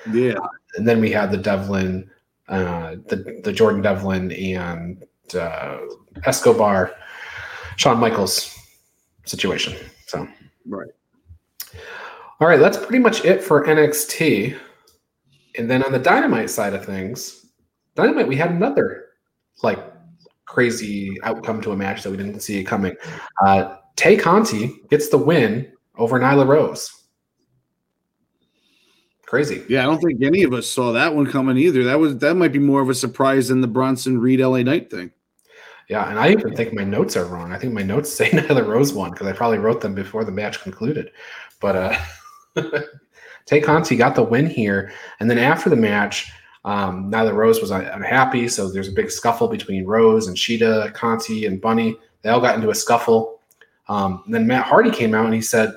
So 0.06 0.12
yeah, 0.13 0.38
and 0.76 0.88
then 0.88 1.02
we 1.02 1.12
had 1.12 1.30
the 1.30 1.38
Devlin, 1.38 2.10
uh, 2.48 2.95
the 3.08 3.41
the 3.43 3.52
Jordan 3.52 3.82
Devlin 3.82 4.32
and 4.32 5.04
uh, 5.36 5.78
Escobar, 6.26 6.95
Shawn 7.76 8.00
Michaels 8.00 8.58
situation. 9.26 9.76
So 10.08 10.28
right. 10.65 10.89
All 12.39 12.48
right, 12.48 12.60
that's 12.60 12.78
pretty 12.78 13.00
much 13.00 13.26
it 13.26 13.43
for 13.43 13.65
NXT. 13.65 14.58
And 15.58 15.69
then 15.69 15.84
on 15.84 15.91
the 15.91 16.00
Dynamite 16.00 16.50
side 16.50 16.74
of 16.74 16.86
things, 16.86 17.45
Dynamite, 17.95 18.30
we 18.30 18.38
had 18.38 18.52
another 18.52 19.08
like 19.62 19.80
crazy 20.49 21.15
outcome 21.23 21.62
to 21.62 21.71
a 21.71 21.77
match 21.77 22.01
that 22.01 22.09
we 22.09 22.17
didn't 22.17 22.39
see 22.39 22.59
it 22.59 22.63
coming. 22.63 22.95
Uh, 23.45 23.75
Tay 23.95 24.17
Conti 24.17 24.75
gets 24.89 25.09
the 25.09 25.17
win 25.17 25.71
over 25.95 26.19
Nyla 26.19 26.47
Rose. 26.47 26.91
Crazy. 29.27 29.63
Yeah, 29.69 29.83
I 29.83 29.85
don't 29.85 30.01
think 30.01 30.23
any 30.23 30.41
of 30.41 30.53
us 30.53 30.67
saw 30.67 30.91
that 30.93 31.13
one 31.13 31.27
coming 31.27 31.55
either. 31.55 31.83
That 31.83 31.99
was 31.99 32.17
that 32.17 32.33
might 32.33 32.51
be 32.51 32.57
more 32.57 32.81
of 32.81 32.89
a 32.89 32.95
surprise 32.95 33.49
than 33.49 33.62
the 33.62 33.67
Bronson 33.67 34.19
Reed 34.19 34.39
LA 34.39 34.63
Knight 34.63 34.89
thing. 34.89 35.12
Yeah, 35.88 36.09
and 36.09 36.17
I 36.17 36.31
even 36.31 36.55
think 36.55 36.73
my 36.73 36.83
notes 36.83 37.15
are 37.15 37.25
wrong. 37.25 37.51
I 37.51 37.59
think 37.59 37.73
my 37.73 37.83
notes 37.83 38.12
say 38.17 38.31
Nyla 38.31 38.65
Rose 38.65 38.91
won 38.91 39.12
because 39.12 39.27
I 39.27 39.33
probably 39.33 39.59
wrote 39.59 39.81
them 39.81 39.93
before 39.93 40.25
the 40.25 40.31
match 40.31 40.62
concluded. 40.62 41.12
But 41.62 41.75
uh 42.55 42.71
Tay 43.45 43.62
Conti 43.62 43.95
got 43.95 44.15
the 44.15 44.23
win 44.23 44.47
here. 44.47 44.91
And 45.19 45.29
then 45.29 45.38
after 45.38 45.69
the 45.69 45.75
match, 45.75 46.31
um, 46.65 47.12
Nyla 47.12 47.34
Rose 47.34 47.62
was 47.62 47.72
unhappy, 47.72 48.48
so 48.48 48.69
there's 48.69 48.89
a 48.89 48.93
big 48.93 49.10
scuffle 49.10 49.48
between 49.48 49.86
Rose 49.86 50.28
and 50.28 50.36
Shida, 50.36 50.93
Conti, 50.93 51.45
and 51.45 51.62
Bunny. 51.62 51.95
They 52.22 52.30
all 52.30 52.41
got 52.41 52.56
into 52.56 52.69
a 52.69 52.76
scuffle. 52.76 53.39
Um, 53.88 54.24
then 54.28 54.45
Matt 54.45 54.65
Hardy 54.65 54.91
came 54.91 55.15
out 55.15 55.26
and 55.26 55.34
he 55.34 55.41
said 55.41 55.74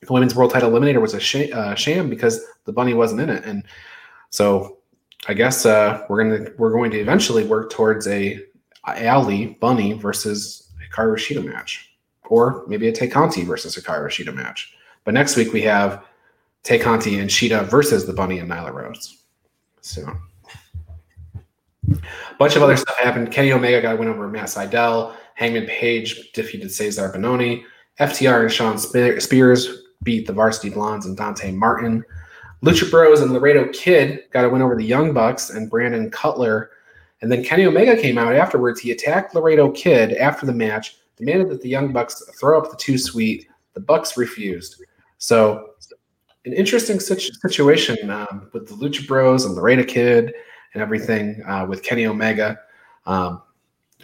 the 0.00 0.12
women's 0.12 0.34
world 0.34 0.52
title 0.52 0.70
eliminator 0.70 1.00
was 1.00 1.14
a 1.14 1.20
sh- 1.20 1.50
uh, 1.52 1.74
sham 1.74 2.08
because 2.08 2.44
the 2.64 2.72
Bunny 2.72 2.94
wasn't 2.94 3.20
in 3.20 3.30
it, 3.30 3.44
and 3.44 3.62
so 4.30 4.78
I 5.28 5.34
guess 5.34 5.66
uh, 5.66 6.04
we're 6.08 6.22
gonna 6.22 6.50
we're 6.56 6.72
going 6.72 6.90
to 6.92 6.98
eventually 6.98 7.44
work 7.44 7.70
towards 7.70 8.06
a 8.06 8.40
Ali 8.86 9.58
Bunny 9.60 9.92
versus 9.92 10.70
Hikaru 10.82 11.16
Shida 11.16 11.44
match, 11.44 11.90
or 12.28 12.64
maybe 12.68 12.88
a 12.88 12.92
Tay 12.92 13.08
Conti 13.08 13.44
versus 13.44 13.76
Hikaru 13.76 14.06
Shida 14.06 14.34
match. 14.34 14.74
But 15.04 15.14
next 15.14 15.36
week 15.36 15.52
we 15.52 15.62
have 15.62 16.04
Tay 16.62 16.78
Conti 16.78 17.18
and 17.18 17.28
Shida 17.28 17.64
versus 17.66 18.06
the 18.06 18.12
Bunny 18.12 18.38
and 18.38 18.50
Nyla 18.50 18.72
Rose. 18.72 19.17
So 19.88 20.06
A 21.90 21.96
bunch 22.38 22.56
of 22.56 22.62
other 22.62 22.76
stuff 22.76 22.98
happened. 22.98 23.32
Kenny 23.32 23.52
Omega 23.52 23.80
got 23.80 23.94
a 23.94 23.96
win 23.96 24.08
over 24.08 24.28
Matt 24.28 24.48
Sydal. 24.48 25.14
Hangman 25.34 25.66
Page 25.66 26.30
defeated 26.32 26.68
Cezar 26.68 27.14
Bononi. 27.14 27.64
FTR 27.98 28.42
and 28.42 28.52
Shawn 28.52 28.76
Spears 28.76 29.68
beat 30.02 30.26
the 30.26 30.32
Varsity 30.32 30.68
Blondes 30.68 31.06
and 31.06 31.16
Dante 31.16 31.52
Martin. 31.52 32.04
Lucha 32.62 32.90
Bros 32.90 33.22
and 33.22 33.32
Laredo 33.32 33.68
Kid 33.72 34.24
got 34.30 34.44
a 34.44 34.48
win 34.48 34.60
over 34.60 34.76
the 34.76 34.84
Young 34.84 35.14
Bucks 35.14 35.48
and 35.50 35.70
Brandon 35.70 36.10
Cutler. 36.10 36.70
And 37.22 37.32
then 37.32 37.42
Kenny 37.42 37.64
Omega 37.64 37.96
came 38.00 38.18
out 38.18 38.34
afterwards. 38.34 38.80
He 38.80 38.90
attacked 38.90 39.34
Laredo 39.34 39.70
Kid 39.70 40.12
after 40.12 40.44
the 40.44 40.52
match, 40.52 40.98
demanded 41.16 41.48
that 41.48 41.62
the 41.62 41.68
Young 41.68 41.94
Bucks 41.94 42.22
throw 42.38 42.60
up 42.60 42.70
the 42.70 42.76
two 42.76 42.98
sweet. 42.98 43.48
The 43.72 43.80
Bucks 43.80 44.18
refused. 44.18 44.84
So, 45.16 45.67
an 46.44 46.52
interesting 46.52 47.00
situation 47.00 48.10
um, 48.10 48.48
with 48.52 48.68
the 48.68 48.74
Lucha 48.74 49.06
Bros 49.06 49.44
and 49.44 49.54
Laredo 49.54 49.84
Kid 49.84 50.32
and 50.74 50.82
everything 50.82 51.42
uh, 51.46 51.66
with 51.68 51.82
Kenny 51.82 52.06
Omega. 52.06 52.58
Um, 53.06 53.42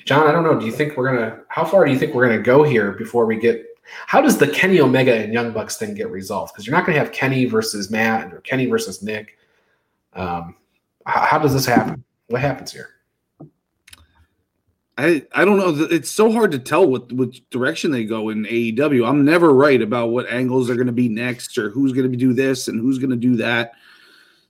John, 0.05 0.27
I 0.27 0.33
don't 0.33 0.45
know. 0.45 0.59
Do 0.59 0.67
you 0.67 0.73
think 0.73 0.97
we're 0.97 1.15
gonna? 1.15 1.41
How 1.49 1.65
far 1.65 1.85
do 1.85 1.93
you 1.93 1.99
think 1.99 2.15
we're 2.15 2.27
gonna 2.27 2.43
go 2.43 2.63
here 2.63 2.93
before 2.93 3.27
we 3.27 3.37
get? 3.37 3.65
How 4.07 4.21
does 4.21 4.39
the 4.39 4.49
Kenny 4.49 4.81
Omega 4.81 5.15
and 5.15 5.33
Young 5.33 5.53
Bucks 5.53 5.77
thing 5.77 5.95
get 5.95 6.11
resolved? 6.11 6.53
Because 6.53 6.67
you're 6.67 6.77
not 6.77 6.87
gonna 6.87 6.99
have 6.99 7.13
Kenny 7.13 7.45
versus 7.45 7.91
Matt 7.91 8.33
or 8.33 8.41
Kenny 8.41 8.67
versus 8.67 9.03
Nick. 9.03 9.39
Um, 10.15 10.57
how, 11.07 11.21
how 11.21 11.39
does 11.39 11.53
this 11.53 11.67
happen? 11.67 12.05
What 12.29 12.41
happens 12.41 12.73
here? 12.73 12.94
I 14.97 15.27
I 15.33 15.45
don't 15.45 15.59
know. 15.59 15.87
It's 15.91 16.11
so 16.11 16.31
hard 16.31 16.53
to 16.53 16.59
tell 16.59 16.87
what 16.87 17.13
which 17.13 17.43
direction 17.51 17.91
they 17.91 18.05
go 18.05 18.29
in 18.29 18.45
AEW. 18.45 19.09
I'm 19.09 19.25
never 19.25 19.53
right 19.53 19.83
about 19.83 20.11
what 20.11 20.29
angles 20.29 20.71
are 20.71 20.77
going 20.77 20.87
to 20.87 20.93
be 20.93 21.09
next 21.09 21.59
or 21.59 21.71
who's 21.71 21.93
going 21.93 22.11
to 22.11 22.17
do 22.17 22.33
this 22.33 22.69
and 22.69 22.81
who's 22.81 22.99
going 22.99 23.11
to 23.11 23.17
do 23.17 23.37
that. 23.37 23.73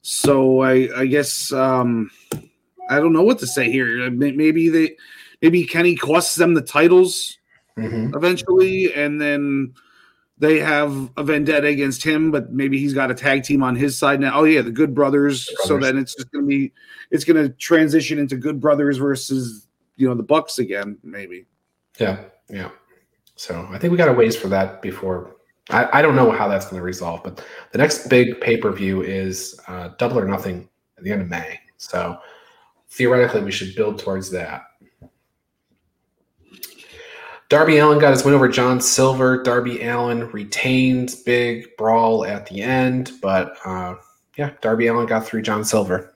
So 0.03 0.61
I 0.61 0.89
I 0.97 1.07
guess 1.07 1.51
um 1.53 2.11
I 2.91 3.01
don't 3.01 3.15
know 3.15 3.23
what 3.23 3.39
to 3.39 3.47
say 3.47 3.71
here. 3.71 4.11
Maybe 4.11 4.69
they 4.69 4.97
maybe 5.41 5.65
Kenny 5.65 5.97
costs 5.97 6.35
them 6.35 6.53
the 6.53 6.63
titles 6.63 7.39
mm-hmm. 7.79 8.15
eventually, 8.15 8.93
and 8.93 9.19
then 9.19 9.73
they 10.37 10.59
have 10.59 11.11
a 11.17 11.23
vendetta 11.23 11.69
against 11.69 12.03
him, 12.03 12.31
but 12.31 12.53
maybe 12.53 12.79
he's 12.79 12.93
got 12.93 13.11
a 13.11 13.15
tag 13.15 13.45
team 13.45 13.63
on 13.63 13.77
his 13.77 13.97
side 13.97 14.21
now. 14.21 14.41
Oh 14.41 14.45
yeah, 14.45 14.61
the 14.61 14.71
Good 14.71 14.95
Brothers. 14.95 15.47
brothers. 15.47 15.69
So 15.69 15.79
then 15.79 15.97
it's 15.97 16.15
just 16.15 16.31
gonna 16.33 16.47
be 16.47 16.73
it's 17.11 17.25
gonna 17.25 17.49
transition 17.49 18.19
into 18.19 18.37
Good 18.37 18.61
Brothers 18.61 18.99
versus 18.99 19.67
you 19.97 20.09
know 20.09 20.15
the 20.15 20.23
Bucks 20.23 20.59
again, 20.59 20.99
maybe. 21.03 21.47
Yeah, 21.99 22.25
yeah. 22.49 22.71
So 23.37 23.67
I 23.71 23.79
think 23.79 23.91
we 23.91 23.97
got 23.97 24.09
a 24.09 24.13
ways 24.13 24.37
for 24.37 24.49
that 24.49 24.83
before. 24.83 25.37
I, 25.71 25.99
I 25.99 26.03
don't 26.03 26.17
know 26.17 26.31
how 26.31 26.47
that's 26.49 26.67
going 26.67 26.79
to 26.79 26.85
resolve, 26.85 27.23
but 27.23 27.45
the 27.73 27.79
next 27.79 28.09
big 28.09 28.41
pay 28.41 28.57
per 28.57 28.71
view 28.71 29.03
is 29.03 29.59
uh, 29.67 29.91
Double 29.99 30.19
or 30.19 30.27
Nothing 30.27 30.69
at 30.99 31.05
the 31.05 31.13
end 31.13 31.23
of 31.23 31.29
May. 31.29 31.59
So 31.79 32.19
theoretically, 32.91 33.43
we 33.43 33.51
should 33.51 33.75
build 33.75 33.99
towards 33.99 34.31
that. 34.31 34.63
Darby 37.49 37.79
Allin 37.79 37.99
got 37.99 38.13
his 38.13 38.25
win 38.25 38.35
over 38.35 38.49
John 38.49 38.81
Silver. 38.81 39.43
Darby 39.43 39.83
Allin 39.85 40.29
retained 40.31 41.15
big 41.27 41.77
brawl 41.77 42.25
at 42.25 42.47
the 42.47 42.63
end, 42.63 43.13
but 43.21 43.57
uh, 43.65 43.95
yeah, 44.37 44.51
Darby 44.61 44.87
Allin 44.87 45.07
got 45.07 45.27
through 45.27 45.43
John 45.43 45.65
Silver. 45.65 46.14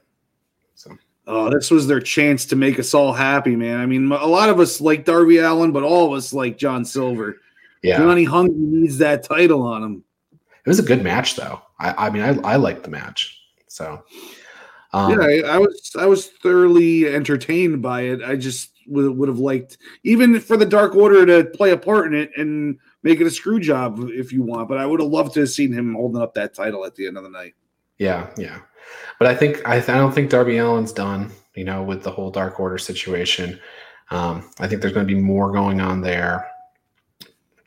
Oh, 1.31 1.51
this 1.51 1.71
was 1.71 1.87
their 1.87 2.01
chance 2.01 2.47
to 2.47 2.57
make 2.57 2.79
us 2.79 2.95
all 2.95 3.13
happy, 3.13 3.55
man. 3.55 3.81
I 3.81 3.85
mean, 3.85 4.11
a 4.11 4.27
lot 4.27 4.49
of 4.49 4.59
us 4.59 4.81
like 4.81 5.05
Darby 5.05 5.37
Allin, 5.37 5.73
but 5.73 5.83
all 5.83 6.07
of 6.07 6.17
us 6.17 6.33
like 6.33 6.57
John 6.57 6.87
Silver. 6.87 7.37
Yeah, 7.83 7.99
Johnny 7.99 8.27
Hungie 8.27 8.57
needs 8.57 8.97
that 8.99 9.25
title 9.25 9.63
on 9.63 9.83
him. 9.83 10.05
It 10.33 10.69
was 10.69 10.79
a 10.79 10.83
good 10.83 11.05
match, 11.05 11.37
though. 11.37 11.61
I, 11.79 12.07
I 12.07 12.11
mean, 12.11 12.23
I, 12.23 12.53
I 12.53 12.57
liked 12.57 12.83
the 12.83 12.91
match. 12.91 13.41
So, 13.69 14.03
um, 14.95 15.13
yeah, 15.13 15.27
I, 15.27 15.55
I 15.55 15.59
was 15.59 15.93
I 15.99 16.07
was 16.07 16.29
thoroughly 16.29 17.07
entertained 17.07 17.83
by 17.83 18.03
it. 18.03 18.23
I 18.23 18.35
just 18.35 18.71
would, 18.87 19.15
would 19.17 19.29
have 19.29 19.39
liked 19.39 19.77
even 20.05 20.41
for 20.41 20.57
the 20.57 20.65
Dark 20.65 20.97
Order 20.97 21.27
to 21.27 21.51
play 21.51 21.73
a 21.73 21.77
part 21.77 22.07
in 22.07 22.15
it 22.15 22.31
and 22.39 22.79
make 23.03 23.21
it 23.21 23.27
a 23.27 23.31
screw 23.31 23.61
job 23.61 24.01
if 24.09 24.33
you 24.33 24.43
want. 24.43 24.69
But 24.71 24.79
I 24.79 24.87
would 24.87 25.01
have 25.01 25.11
loved 25.11 25.35
to 25.35 25.41
have 25.41 25.51
seen 25.51 25.75
him 25.75 25.95
holding 25.95 26.23
up 26.23 26.33
that 26.35 26.55
title 26.55 26.87
at 26.87 26.95
the 26.95 27.07
end 27.07 27.19
of 27.19 27.23
the 27.23 27.31
night. 27.31 27.55
Yeah, 27.99 28.31
yeah. 28.39 28.61
But 29.19 29.29
I 29.29 29.35
think 29.35 29.67
I, 29.67 29.77
I 29.77 29.81
don't 29.81 30.13
think 30.13 30.31
Darby 30.31 30.59
Allin's 30.59 30.93
done. 30.93 31.31
You 31.55 31.65
know, 31.65 31.83
with 31.83 32.05
the 32.05 32.11
whole 32.11 32.31
Dark 32.31 32.61
Order 32.61 32.79
situation, 32.79 33.59
um, 34.11 34.49
I 34.61 34.69
think 34.69 34.81
there's 34.81 34.95
going 34.95 35.07
to 35.07 35.15
be 35.15 35.21
more 35.21 35.51
going 35.51 35.81
on 35.81 36.01
there. 36.01 36.49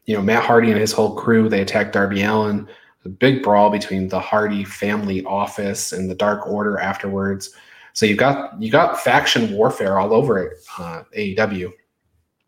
You 0.05 0.15
know, 0.15 0.21
Matt 0.21 0.43
Hardy 0.43 0.71
and 0.71 0.79
his 0.79 0.93
whole 0.93 1.15
crew 1.15 1.49
they 1.49 1.62
attacked 1.62 1.93
Darby 1.93 2.21
Allin. 2.23 2.67
A 3.03 3.10
big 3.10 3.41
brawl 3.41 3.71
between 3.71 4.07
the 4.07 4.19
Hardy 4.19 4.63
family 4.63 5.23
office 5.25 5.91
and 5.91 6.10
the 6.10 6.15
Dark 6.15 6.47
Order 6.47 6.77
afterwards. 6.77 7.53
So 7.93 8.05
you've 8.05 8.17
got 8.17 8.62
you 8.62 8.71
got 8.71 8.99
faction 8.99 9.51
warfare 9.53 9.99
all 9.99 10.13
over 10.13 10.57
uh, 10.79 11.03
AEW. 11.17 11.71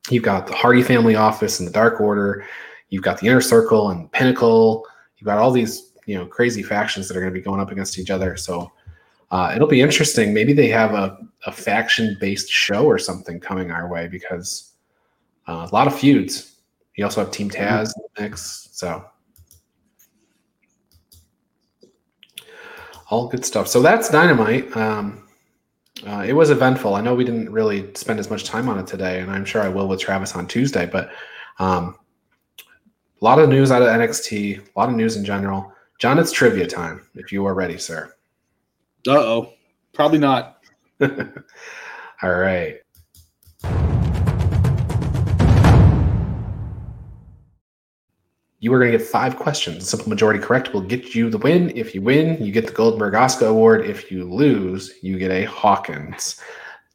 You've 0.09 0.23
got 0.23 0.47
the 0.47 0.53
Hardy 0.53 0.83
Family 0.83 1.15
Office 1.15 1.59
and 1.59 1.67
the 1.67 1.73
Dark 1.73 2.01
Order. 2.01 2.45
You've 2.89 3.03
got 3.03 3.19
the 3.19 3.27
Inner 3.27 3.41
Circle 3.41 3.89
and 3.89 4.11
Pinnacle. 4.11 4.85
You've 5.17 5.25
got 5.25 5.37
all 5.37 5.51
these 5.51 5.92
you 6.05 6.15
know 6.15 6.25
crazy 6.25 6.63
factions 6.63 7.07
that 7.07 7.17
are 7.17 7.21
going 7.21 7.33
to 7.33 7.39
be 7.39 7.43
going 7.43 7.59
up 7.59 7.71
against 7.71 7.97
each 7.97 8.09
other. 8.09 8.35
So 8.37 8.71
uh, 9.31 9.51
it'll 9.55 9.67
be 9.67 9.81
interesting. 9.81 10.33
Maybe 10.33 10.53
they 10.53 10.67
have 10.69 10.93
a, 10.93 11.17
a 11.45 11.51
faction 11.51 12.17
based 12.19 12.49
show 12.49 12.85
or 12.85 12.99
something 12.99 13.39
coming 13.39 13.71
our 13.71 13.87
way 13.87 14.07
because 14.07 14.73
uh, 15.47 15.67
a 15.69 15.73
lot 15.73 15.87
of 15.87 15.97
feuds. 15.97 16.57
You 16.95 17.05
also 17.05 17.21
have 17.21 17.31
Team 17.31 17.49
Taz 17.49 17.89
mm-hmm. 17.89 17.99
in 17.99 18.05
the 18.15 18.21
mix. 18.21 18.69
So 18.71 19.03
all 23.09 23.27
good 23.27 23.45
stuff. 23.45 23.67
So 23.67 23.81
that's 23.81 24.09
Dynamite. 24.09 24.75
Um, 24.77 25.27
uh, 26.05 26.23
it 26.27 26.33
was 26.33 26.49
eventful. 26.49 26.95
I 26.95 27.01
know 27.01 27.15
we 27.15 27.23
didn't 27.23 27.51
really 27.51 27.93
spend 27.95 28.19
as 28.19 28.29
much 28.29 28.43
time 28.43 28.67
on 28.67 28.77
it 28.77 28.87
today, 28.87 29.19
and 29.19 29.31
I'm 29.31 29.45
sure 29.45 29.61
I 29.61 29.69
will 29.69 29.87
with 29.87 29.99
Travis 29.99 30.35
on 30.35 30.47
Tuesday. 30.47 30.85
But 30.85 31.11
um, 31.59 31.95
a 32.59 33.23
lot 33.23 33.39
of 33.39 33.49
news 33.49 33.71
out 33.71 33.81
of 33.81 33.87
NXT, 33.87 34.59
a 34.75 34.79
lot 34.79 34.89
of 34.89 34.95
news 34.95 35.15
in 35.15 35.23
general. 35.25 35.72
John, 36.03 36.19
it's 36.19 36.33
trivia 36.33 36.67
time. 36.67 36.99
If 37.15 37.31
you 37.31 37.45
are 37.45 37.53
ready, 37.53 37.77
sir. 37.77 38.13
Uh 39.07 39.11
oh, 39.11 39.53
probably 39.93 40.17
not. 40.17 40.61
All 41.01 41.09
right. 42.33 42.81
You 48.59 48.73
are 48.73 48.79
going 48.79 48.91
to 48.91 48.97
get 48.97 49.07
five 49.07 49.37
questions. 49.37 49.89
Simple 49.89 50.09
majority 50.09 50.41
correct 50.41 50.73
will 50.73 50.81
get 50.81 51.15
you 51.15 51.29
the 51.29 51.37
win. 51.37 51.71
If 51.73 51.95
you 51.95 52.01
win, 52.01 52.43
you 52.43 52.51
get 52.51 52.67
the 52.67 52.73
Goldberg 52.73 53.15
Oscar 53.15 53.45
Award. 53.45 53.85
If 53.85 54.11
you 54.11 54.25
lose, 54.25 54.95
you 55.01 55.17
get 55.17 55.31
a 55.31 55.45
Hawkins. 55.45 56.41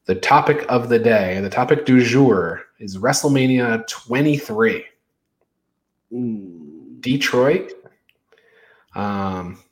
The 0.05 0.17
topic 0.17 0.67
of 0.69 0.91
the 0.91 0.99
day, 0.99 1.41
the 1.41 1.49
topic 1.49 1.87
du 1.87 2.05
jour, 2.05 2.67
is 2.79 2.99
WrestleMania 2.99 3.87
23. 3.87 4.85
Ooh. 6.13 6.69
Detroit. 7.01 7.73
Um, 8.95 9.63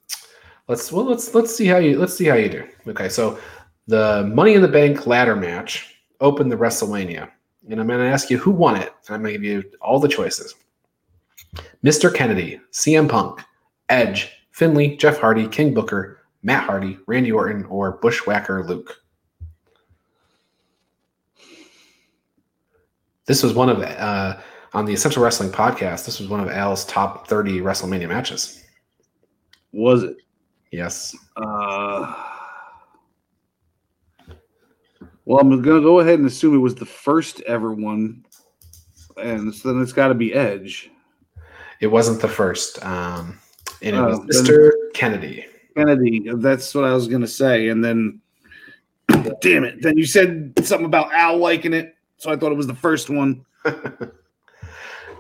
let's 0.69 0.91
well 0.93 1.05
let's 1.05 1.35
let's 1.35 1.55
see 1.55 1.67
how 1.67 1.79
you 1.79 1.99
let's 1.99 2.17
see 2.17 2.27
how 2.27 2.37
you 2.37 2.49
do. 2.49 2.67
Okay, 2.89 3.09
so 3.09 3.39
the 3.87 4.31
Money 4.35 4.55
in 4.55 4.63
the 4.63 4.69
Bank 4.69 5.07
ladder 5.07 5.37
match 5.37 5.97
opened 6.21 6.51
the 6.51 6.57
WrestleMania, 6.57 7.31
and 7.71 7.81
I'm 7.81 7.87
going 7.87 8.01
to 8.01 8.07
ask 8.07 8.31
you 8.31 8.39
who 8.39 8.51
won 8.51 8.77
it, 8.77 8.93
and 9.07 9.15
I'm 9.15 9.23
going 9.23 9.35
to 9.35 9.39
give 9.39 9.45
you 9.45 9.65
all 9.81 10.01
the 10.01 10.09
choices. 10.09 10.55
Mr. 11.85 12.13
Kennedy, 12.13 12.61
CM 12.73 13.09
Punk, 13.09 13.41
Edge, 13.89 14.31
Finlay, 14.51 14.97
Jeff 14.97 15.19
Hardy, 15.19 15.47
King 15.47 15.73
Booker, 15.73 16.21
Matt 16.43 16.65
Hardy, 16.65 16.99
Randy 17.07 17.33
Orton, 17.33 17.65
or 17.67 17.93
Bushwhacker 17.93 18.65
Luke. 18.65 19.03
This 23.27 23.43
was 23.43 23.55
one 23.55 23.69
of 23.69 23.81
uh, 23.81 24.39
on 24.73 24.85
the 24.85 24.93
Essential 24.93 25.23
Wrestling 25.23 25.51
podcast. 25.51 26.07
This 26.07 26.21
was 26.21 26.29
one 26.29 26.41
of 26.41 26.49
Al's 26.49 26.85
top 26.87 27.27
thirty 27.29 27.61
WrestleMania 27.61 28.09
matches. 28.09 28.63
Was 29.73 30.03
it? 30.03 30.17
Yes. 30.71 31.17
Uh, 31.37 32.15
well, 35.25 35.39
I'm 35.41 35.51
gonna 35.63 35.81
go 35.81 36.01
ahead 36.01 36.19
and 36.19 36.27
assume 36.27 36.55
it 36.55 36.59
was 36.59 36.75
the 36.75 36.87
first 36.87 37.41
ever 37.43 37.73
one, 37.73 38.25
and 39.17 39.55
so 39.55 39.73
then 39.73 39.83
it's 39.83 39.93
got 39.93 40.09
to 40.09 40.15
be 40.15 40.35
Edge. 40.35 40.91
It 41.81 41.89
wasn't 41.89 42.21
the 42.21 42.29
first. 42.29 42.85
Um, 42.85 43.39
and 43.83 43.97
it 43.97 44.01
was 44.01 44.19
oh, 44.19 44.23
Mr. 44.23 44.71
Kennedy. 44.95 45.47
Kennedy. 45.77 46.31
That's 46.37 46.75
what 46.75 46.85
I 46.85 46.93
was 46.95 47.07
going 47.09 47.21
to 47.21 47.27
say. 47.27 47.69
And 47.69 47.85
then, 47.85 48.21
damn 49.41 49.65
it. 49.65 49.83
Then 49.83 49.99
you 49.99 50.07
said 50.07 50.55
something 50.63 50.87
about 50.87 51.13
Al 51.13 51.37
liking 51.37 51.75
it. 51.75 51.95
So 52.17 52.31
I 52.31 52.37
thought 52.37 52.53
it 52.53 52.57
was 52.57 52.67
the 52.67 52.75
first 52.75 53.11
one. 53.11 53.45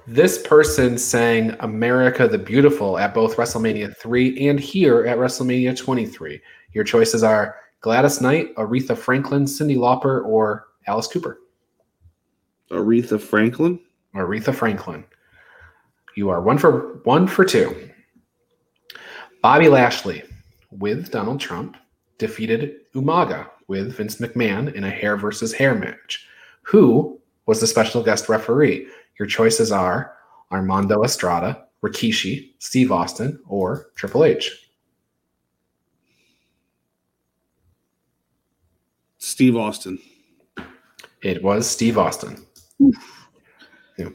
this 0.06 0.40
person 0.46 0.96
sang 0.98 1.56
America 1.60 2.28
the 2.28 2.38
Beautiful 2.38 2.96
at 2.98 3.12
both 3.12 3.36
WrestleMania 3.36 3.96
3 3.96 4.48
and 4.48 4.60
here 4.60 5.04
at 5.06 5.18
WrestleMania 5.18 5.76
23. 5.76 6.40
Your 6.72 6.84
choices 6.84 7.24
are 7.24 7.56
Gladys 7.80 8.20
Knight, 8.20 8.54
Aretha 8.54 8.96
Franklin, 8.96 9.44
Cyndi 9.44 9.76
Lauper, 9.76 10.24
or 10.24 10.68
Alice 10.86 11.08
Cooper. 11.08 11.40
Aretha 12.70 13.20
Franklin? 13.20 13.80
Aretha 14.14 14.54
Franklin. 14.54 15.04
You 16.14 16.30
are 16.30 16.40
one 16.40 16.58
for 16.58 17.00
one 17.04 17.26
for 17.26 17.44
two. 17.44 17.90
Bobby 19.42 19.68
Lashley 19.68 20.22
with 20.70 21.10
Donald 21.10 21.40
Trump 21.40 21.76
defeated 22.18 22.76
Umaga 22.94 23.48
with 23.68 23.96
Vince 23.96 24.16
McMahon 24.16 24.72
in 24.72 24.84
a 24.84 24.90
hair 24.90 25.16
versus 25.16 25.52
hair 25.52 25.74
match. 25.74 26.26
Who 26.62 27.20
was 27.46 27.60
the 27.60 27.66
special 27.66 28.02
guest 28.02 28.28
referee? 28.28 28.88
Your 29.18 29.26
choices 29.26 29.72
are 29.72 30.16
Armando 30.52 31.02
Estrada, 31.02 31.66
Rikishi, 31.82 32.52
Steve 32.58 32.92
Austin, 32.92 33.40
or 33.46 33.90
Triple 33.94 34.24
H. 34.24 34.70
Steve 39.18 39.56
Austin. 39.56 39.98
It 41.22 41.42
was 41.42 41.68
Steve 41.68 41.98
Austin. 41.98 42.46
Yeah. 43.98 44.08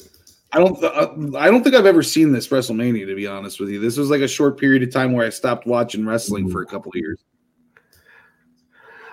I 0.53 0.59
don't. 0.59 0.83
Uh, 0.83 1.37
I 1.37 1.49
don't 1.49 1.63
think 1.63 1.75
I've 1.75 1.85
ever 1.85 2.03
seen 2.03 2.31
this 2.31 2.49
WrestleMania. 2.49 3.05
To 3.05 3.15
be 3.15 3.27
honest 3.27 3.59
with 3.59 3.69
you, 3.69 3.79
this 3.79 3.97
was 3.97 4.09
like 4.09 4.21
a 4.21 4.27
short 4.27 4.59
period 4.59 4.83
of 4.83 4.91
time 4.91 5.13
where 5.13 5.25
I 5.25 5.29
stopped 5.29 5.65
watching 5.65 6.05
wrestling 6.05 6.49
for 6.49 6.61
a 6.61 6.65
couple 6.65 6.89
of 6.89 6.95
years. 6.95 7.23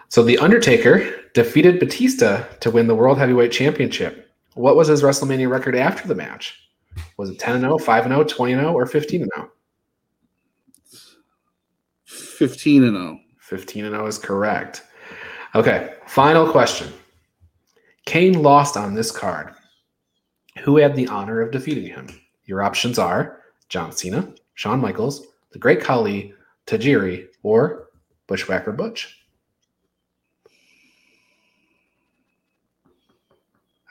So 0.09 0.23
the 0.23 0.39
Undertaker 0.39 1.15
defeated 1.35 1.79
Batista 1.79 2.45
to 2.61 2.71
win 2.71 2.87
the 2.87 2.95
World 2.95 3.19
Heavyweight 3.19 3.53
Championship. 3.53 4.28
What 4.59 4.75
was 4.75 4.89
his 4.89 5.05
WrestleMania 5.05 5.49
record 5.49 5.77
after 5.77 6.09
the 6.09 6.17
match? 6.17 6.69
Was 7.17 7.31
it 7.31 7.39
10 7.39 7.61
0, 7.61 7.79
5 7.79 8.05
0, 8.05 8.25
20 8.25 8.55
0, 8.55 8.73
or 8.73 8.87
15 8.87 9.29
0? 9.33 9.53
15 12.05 12.85
and 12.85 12.97
0. 12.97 13.21
15 13.39 13.85
and 13.85 13.95
0 13.95 14.07
is 14.09 14.19
correct. 14.19 14.83
Okay, 15.55 15.95
final 16.09 16.51
question. 16.51 16.93
Kane 18.05 18.43
lost 18.43 18.77
on 18.77 18.95
this 18.95 19.13
card. 19.13 19.55
Who 20.65 20.77
had 20.77 20.97
the 20.97 21.07
honor 21.07 21.41
of 21.41 21.53
defeating 21.53 21.87
him? 21.87 22.09
Your 22.45 22.65
options 22.65 22.99
are 22.99 23.43
John 23.69 23.93
Cena, 23.93 24.35
Shawn 24.55 24.81
Michaels, 24.81 25.25
the 25.53 25.61
Great 25.61 25.81
Khali, 25.81 26.35
Tajiri, 26.67 27.29
or 27.45 27.91
Bushwhacker 28.27 28.73
Butch. 28.73 29.18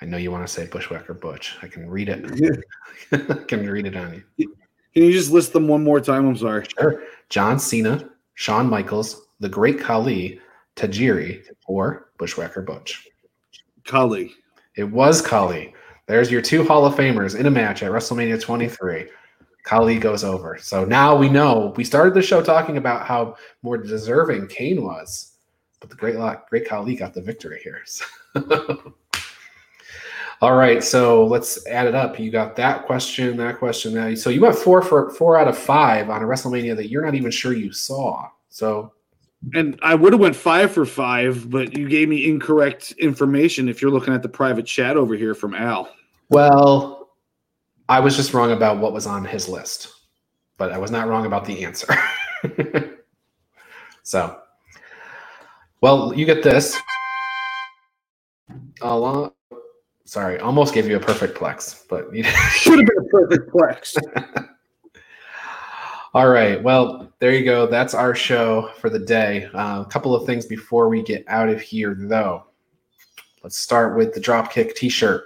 I 0.01 0.05
know 0.05 0.17
you 0.17 0.31
want 0.31 0.45
to 0.47 0.53
say 0.53 0.67
Bushwhacker 0.67 1.13
Butch. 1.13 1.55
I 1.61 1.67
can 1.67 1.89
read 1.89 2.09
it. 2.09 2.25
Yeah. 2.35 3.17
I 3.29 3.43
can 3.43 3.67
read 3.67 3.87
it 3.87 3.95
on 3.95 4.23
you. 4.37 4.55
Can 4.93 5.03
you 5.03 5.11
just 5.11 5.31
list 5.31 5.53
them 5.53 5.67
one 5.67 5.83
more 5.83 5.99
time? 5.99 6.27
I'm 6.27 6.37
sorry. 6.37 6.65
Sure. 6.79 7.03
John 7.29 7.59
Cena, 7.59 8.09
Shawn 8.35 8.69
Michaels, 8.69 9.27
the 9.39 9.49
Great 9.49 9.79
Khali, 9.79 10.39
Tajiri, 10.75 11.43
or 11.67 12.09
Bushwhacker 12.17 12.61
Butch. 12.61 13.07
Khali. 13.85 14.33
It 14.75 14.83
was 14.83 15.21
Khali. 15.21 15.73
There's 16.07 16.31
your 16.31 16.41
two 16.41 16.63
Hall 16.63 16.85
of 16.85 16.95
Famers 16.95 17.37
in 17.37 17.45
a 17.47 17.51
match 17.51 17.83
at 17.83 17.91
WrestleMania 17.91 18.41
23. 18.41 19.07
Khali 19.63 19.99
goes 19.99 20.23
over. 20.23 20.57
So 20.57 20.85
now 20.85 21.15
we 21.15 21.27
know. 21.27 21.73
We 21.75 21.83
started 21.83 22.13
the 22.13 22.21
show 22.21 22.41
talking 22.41 22.77
about 22.77 23.05
how 23.05 23.35
more 23.63 23.77
deserving 23.77 24.47
Kane 24.47 24.83
was, 24.83 25.33
but 25.81 25.89
the 25.89 25.95
great 25.95 26.15
great 26.49 26.67
Khali 26.67 26.95
got 26.95 27.13
the 27.13 27.21
victory 27.21 27.59
here. 27.63 27.81
So 28.39 28.93
All 30.39 30.55
right, 30.55 30.83
so 30.83 31.25
let's 31.25 31.65
add 31.65 31.87
it 31.87 31.95
up. 31.95 32.19
You 32.19 32.29
got 32.29 32.55
that 32.57 32.85
question, 32.85 33.37
that 33.37 33.57
question, 33.57 33.93
that. 33.95 34.19
So 34.19 34.29
you 34.29 34.41
went 34.41 34.55
four 34.55 34.83
for 34.83 35.09
four 35.09 35.35
out 35.37 35.47
of 35.47 35.57
five 35.57 36.11
on 36.11 36.21
a 36.21 36.25
WrestleMania 36.25 36.75
that 36.75 36.89
you're 36.89 37.03
not 37.03 37.15
even 37.15 37.31
sure 37.31 37.53
you 37.53 37.73
saw. 37.73 38.29
So, 38.49 38.93
and 39.55 39.79
I 39.81 39.95
would 39.95 40.13
have 40.13 40.19
went 40.19 40.35
five 40.35 40.71
for 40.71 40.85
five, 40.85 41.49
but 41.49 41.75
you 41.75 41.89
gave 41.89 42.07
me 42.07 42.29
incorrect 42.29 42.91
information. 42.99 43.67
If 43.67 43.81
you're 43.81 43.89
looking 43.89 44.13
at 44.13 44.21
the 44.21 44.29
private 44.29 44.67
chat 44.67 44.95
over 44.95 45.15
here 45.15 45.33
from 45.33 45.55
Al. 45.55 45.89
Well, 46.29 47.09
I 47.89 47.99
was 47.99 48.15
just 48.15 48.33
wrong 48.35 48.51
about 48.51 48.77
what 48.77 48.93
was 48.93 49.07
on 49.07 49.25
his 49.25 49.49
list, 49.49 49.91
but 50.57 50.71
I 50.71 50.77
was 50.77 50.91
not 50.91 51.07
wrong 51.07 51.25
about 51.25 51.45
the 51.45 51.65
answer. 51.65 51.87
so, 54.03 54.39
well, 55.81 56.13
you 56.13 56.27
get 56.27 56.43
this. 56.43 56.77
A 58.81 58.95
Sorry, 60.07 60.39
almost 60.39 60.73
gave 60.73 60.87
you 60.87 60.95
a 60.95 61.01
perfect 61.01 61.37
plex, 61.37 61.83
but 61.89 62.15
you 62.15 62.23
should 62.53 62.79
have 62.79 62.87
been 62.87 62.97
a 62.97 63.09
perfect 63.09 63.51
plex. 63.51 63.97
All 66.13 66.29
right. 66.29 66.63
Well, 66.63 67.11
there 67.19 67.33
you 67.33 67.43
go. 67.43 67.67
That's 67.67 67.93
our 67.93 68.15
show 68.15 68.71
for 68.77 68.89
the 68.89 68.99
day. 68.99 69.49
Uh, 69.53 69.81
a 69.81 69.85
couple 69.89 70.15
of 70.15 70.25
things 70.25 70.45
before 70.45 70.87
we 70.87 71.03
get 71.03 71.25
out 71.27 71.49
of 71.49 71.59
here, 71.59 71.93
though. 71.99 72.45
Let's 73.43 73.57
start 73.57 73.97
with 73.97 74.13
the 74.13 74.21
Dropkick 74.21 74.75
t 74.75 74.87
shirt. 74.87 75.25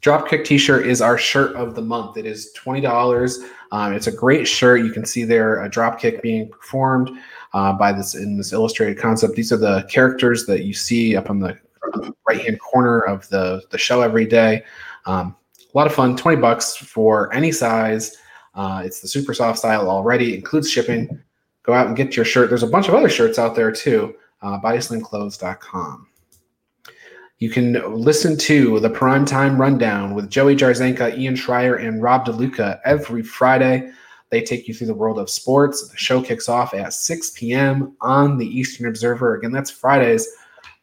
Dropkick 0.00 0.44
t 0.44 0.56
shirt 0.56 0.86
is 0.86 1.02
our 1.02 1.18
shirt 1.18 1.56
of 1.56 1.74
the 1.74 1.82
month. 1.82 2.16
It 2.18 2.26
is 2.26 2.56
$20. 2.56 3.48
Um, 3.72 3.92
it's 3.94 4.06
a 4.06 4.12
great 4.12 4.46
shirt. 4.46 4.84
You 4.84 4.92
can 4.92 5.04
see 5.04 5.24
there 5.24 5.64
a 5.64 5.68
dropkick 5.68 6.22
being 6.22 6.48
performed 6.50 7.10
uh, 7.52 7.72
by 7.72 7.90
this 7.90 8.14
in 8.14 8.36
this 8.36 8.52
illustrated 8.52 8.96
concept. 8.96 9.34
These 9.34 9.52
are 9.52 9.56
the 9.56 9.82
characters 9.90 10.46
that 10.46 10.62
you 10.62 10.72
see 10.72 11.16
up 11.16 11.30
on 11.30 11.40
the 11.40 11.58
right 12.28 12.40
hand 12.40 12.58
corner 12.60 13.00
of 13.00 13.28
the 13.28 13.62
the 13.70 13.78
show 13.78 14.02
every 14.02 14.26
day. 14.26 14.64
Um, 15.06 15.36
a 15.58 15.78
lot 15.78 15.86
of 15.86 15.94
fun. 15.94 16.16
Twenty 16.16 16.40
bucks 16.40 16.76
for 16.76 17.32
any 17.32 17.52
size. 17.52 18.16
Uh, 18.54 18.82
it's 18.84 19.00
the 19.00 19.08
super 19.08 19.34
soft 19.34 19.58
style 19.58 19.88
already. 19.88 20.34
Includes 20.34 20.70
shipping. 20.70 21.22
Go 21.62 21.72
out 21.72 21.86
and 21.86 21.96
get 21.96 22.16
your 22.16 22.24
shirt. 22.24 22.48
There's 22.48 22.62
a 22.62 22.68
bunch 22.68 22.88
of 22.88 22.94
other 22.94 23.08
shirts 23.08 23.38
out 23.38 23.54
there 23.54 23.70
too. 23.70 24.14
Uh, 24.42 24.58
BodySlamClothes.com. 24.60 26.06
You 27.38 27.48
can 27.48 27.72
listen 27.94 28.36
to 28.38 28.80
the 28.80 28.90
Primetime 28.90 29.58
Rundown 29.58 30.14
with 30.14 30.28
Joey 30.28 30.56
Jarzenka, 30.56 31.16
Ian 31.16 31.34
Schreier, 31.34 31.82
and 31.82 32.02
Rob 32.02 32.26
DeLuca 32.26 32.80
every 32.84 33.22
Friday. 33.22 33.90
They 34.30 34.42
take 34.42 34.68
you 34.68 34.74
through 34.74 34.88
the 34.88 34.94
world 34.94 35.18
of 35.18 35.30
sports. 35.30 35.88
The 35.88 35.96
show 35.96 36.22
kicks 36.22 36.48
off 36.48 36.74
at 36.74 36.92
6 36.92 37.30
p.m. 37.30 37.96
on 38.00 38.36
the 38.36 38.46
Eastern 38.46 38.86
Observer. 38.86 39.36
Again, 39.36 39.52
that's 39.52 39.70
Fridays 39.70 40.28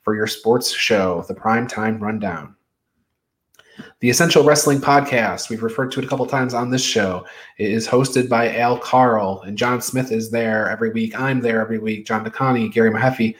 for 0.07 0.15
your 0.15 0.25
sports 0.25 0.71
show, 0.71 1.25
the 1.27 1.35
Primetime 1.35 1.99
Rundown. 1.99 2.55
The 3.99 4.09
Essential 4.09 4.41
Wrestling 4.41 4.79
Podcast, 4.79 5.49
we've 5.49 5.63
referred 5.63 5.91
to 5.91 5.99
it 5.99 6.05
a 6.05 6.07
couple 6.07 6.25
times 6.25 6.53
on 6.53 6.69
this 6.69 6.81
show. 6.81 7.25
It 7.57 7.71
is 7.71 7.85
hosted 7.85 8.29
by 8.29 8.55
Al 8.55 8.79
Carl, 8.79 9.41
and 9.41 9.57
John 9.57 9.81
Smith 9.81 10.13
is 10.13 10.31
there 10.31 10.69
every 10.69 10.91
week. 10.91 11.19
I'm 11.19 11.41
there 11.41 11.59
every 11.59 11.77
week. 11.77 12.05
John 12.05 12.23
DeConi, 12.23 12.71
Gary 12.71 12.89
Mahaffey. 12.89 13.35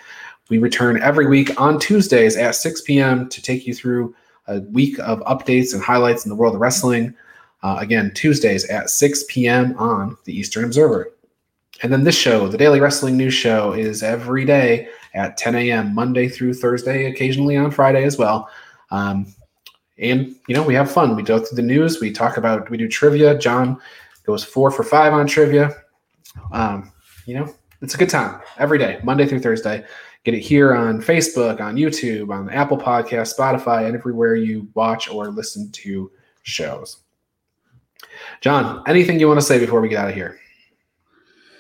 We 0.50 0.58
return 0.58 1.02
every 1.02 1.28
week 1.28 1.58
on 1.58 1.80
Tuesdays 1.80 2.36
at 2.36 2.54
6 2.54 2.82
p.m. 2.82 3.30
to 3.30 3.42
take 3.42 3.66
you 3.66 3.74
through 3.74 4.14
a 4.48 4.60
week 4.60 5.00
of 5.00 5.22
updates 5.22 5.74
and 5.74 5.82
highlights 5.82 6.26
in 6.26 6.30
the 6.30 6.36
world 6.36 6.54
of 6.54 6.60
wrestling. 6.60 7.16
Uh, 7.64 7.78
again, 7.80 8.12
Tuesdays 8.14 8.66
at 8.66 8.90
6 8.90 9.24
p.m. 9.30 9.74
on 9.78 10.18
the 10.26 10.38
Eastern 10.38 10.66
Observer. 10.66 11.14
And 11.84 11.94
then 11.94 12.04
this 12.04 12.18
show, 12.18 12.48
the 12.48 12.58
Daily 12.58 12.80
Wrestling 12.80 13.18
News 13.18 13.34
Show, 13.34 13.74
is 13.74 14.02
every 14.02 14.46
day 14.46 14.88
at 15.14 15.38
10 15.38 15.56
a.m. 15.56 15.94
Monday 15.94 16.28
through 16.28 16.54
Thursday, 16.54 17.06
occasionally 17.06 17.56
on 17.56 17.72
Friday 17.72 18.04
as 18.04 18.18
well. 18.18 18.50
Um, 18.92 19.34
and 20.00 20.36
you 20.48 20.56
know, 20.56 20.64
we 20.64 20.74
have 20.76 20.92
fun. 20.92 21.16
We 21.16 21.24
go 21.24 21.40
through 21.40 21.56
the 21.56 21.62
news. 21.62 22.00
We 22.00 22.12
talk 22.12 22.38
about. 22.38 22.70
We 22.70 22.78
do 22.78 22.88
trivia. 22.88 23.38
John 23.38 23.80
goes 24.26 24.44
four 24.44 24.72
for 24.72 24.84
five 24.84 25.14
on 25.14 25.28
trivia. 25.28 25.76
Um, 26.52 26.92
you 27.26 27.36
know, 27.36 27.54
it's 27.82 27.96
a 27.96 27.98
good 27.98 28.10
time 28.10 28.42
every 28.58 28.78
day, 28.78 29.00
Monday 29.04 29.26
through 29.26 29.40
Thursday. 29.40 29.84
Get 30.24 30.34
it 30.34 30.42
here 30.42 30.76
on 30.76 31.02
Facebook, 31.02 31.62
on 31.62 31.76
YouTube, 31.76 32.32
on 32.32 32.48
the 32.48 32.54
Apple 32.54 32.78
Podcast, 32.78 33.38
Spotify, 33.38 33.86
and 33.86 33.96
everywhere 33.96 34.36
you 34.36 34.68
watch 34.74 35.10
or 35.10 35.28
listen 35.28 35.72
to 35.72 36.12
shows. 36.44 36.98
John, 38.42 38.84
anything 38.88 39.20
you 39.20 39.28
want 39.28 39.40
to 39.40 39.46
say 39.46 39.58
before 39.60 39.82
we 39.82 39.90
get 39.90 40.00
out 40.00 40.10
of 40.10 40.16
here? 40.16 40.40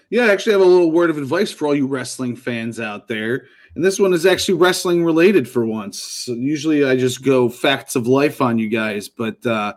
Yeah, 0.09 0.23
I 0.23 0.31
actually 0.31 0.53
have 0.53 0.61
a 0.61 0.65
little 0.65 0.91
word 0.91 1.09
of 1.09 1.17
advice 1.17 1.51
for 1.51 1.67
all 1.67 1.75
you 1.75 1.85
wrestling 1.85 2.35
fans 2.35 2.79
out 2.79 3.07
there. 3.07 3.47
And 3.75 3.83
this 3.83 3.99
one 3.99 4.13
is 4.13 4.25
actually 4.25 4.55
wrestling 4.55 5.03
related 5.03 5.47
for 5.47 5.65
once. 5.65 6.01
So 6.01 6.33
usually 6.33 6.85
I 6.85 6.95
just 6.95 7.23
go 7.23 7.49
facts 7.49 7.95
of 7.95 8.07
life 8.07 8.41
on 8.41 8.57
you 8.57 8.69
guys, 8.69 9.09
but 9.09 9.45
uh 9.45 9.73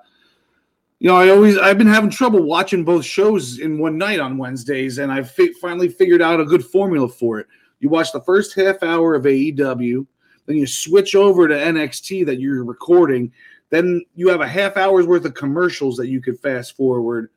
you 1.01 1.09
know, 1.09 1.17
I 1.17 1.31
always 1.31 1.57
I've 1.57 1.79
been 1.79 1.87
having 1.87 2.11
trouble 2.11 2.43
watching 2.43 2.85
both 2.85 3.07
shows 3.07 3.59
in 3.59 3.79
one 3.79 3.97
night 3.97 4.21
on 4.21 4.37
Wednesdays, 4.37 4.99
and 4.99 5.11
I've 5.11 5.31
fi- 5.31 5.55
finally 5.55 5.89
figured 5.89 6.21
out 6.21 6.41
a 6.41 6.45
good 6.45 6.65
formula 6.65 7.09
for 7.09 7.41
it. 7.41 7.47
You 7.81 7.89
watch 7.89 8.13
the 8.13 8.21
first 8.21 8.55
half 8.55 8.83
hour 8.83 9.15
of 9.15 9.25
AEW, 9.25 10.07
then 10.45 10.57
you 10.57 10.67
switch 10.67 11.15
over 11.15 11.49
to 11.49 11.55
NXT 11.55 12.27
that 12.27 12.39
you're 12.39 12.65
recording, 12.65 13.33
then 13.71 14.03
you 14.15 14.29
have 14.29 14.43
a 14.43 14.47
half 14.47 14.77
hour's 14.77 15.07
worth 15.07 15.25
of 15.25 15.33
commercials 15.33 15.97
that 15.97 16.09
you 16.09 16.21
could 16.21 16.39
fast 16.39 16.77
forward 16.77 17.31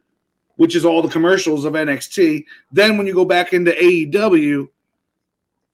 which 0.57 0.75
is 0.75 0.85
all 0.85 1.01
the 1.01 1.09
commercials 1.09 1.65
of 1.65 1.73
NXT. 1.73 2.45
Then 2.71 2.97
when 2.97 3.07
you 3.07 3.13
go 3.13 3.25
back 3.25 3.53
into 3.53 3.71
AEW, 3.71 4.67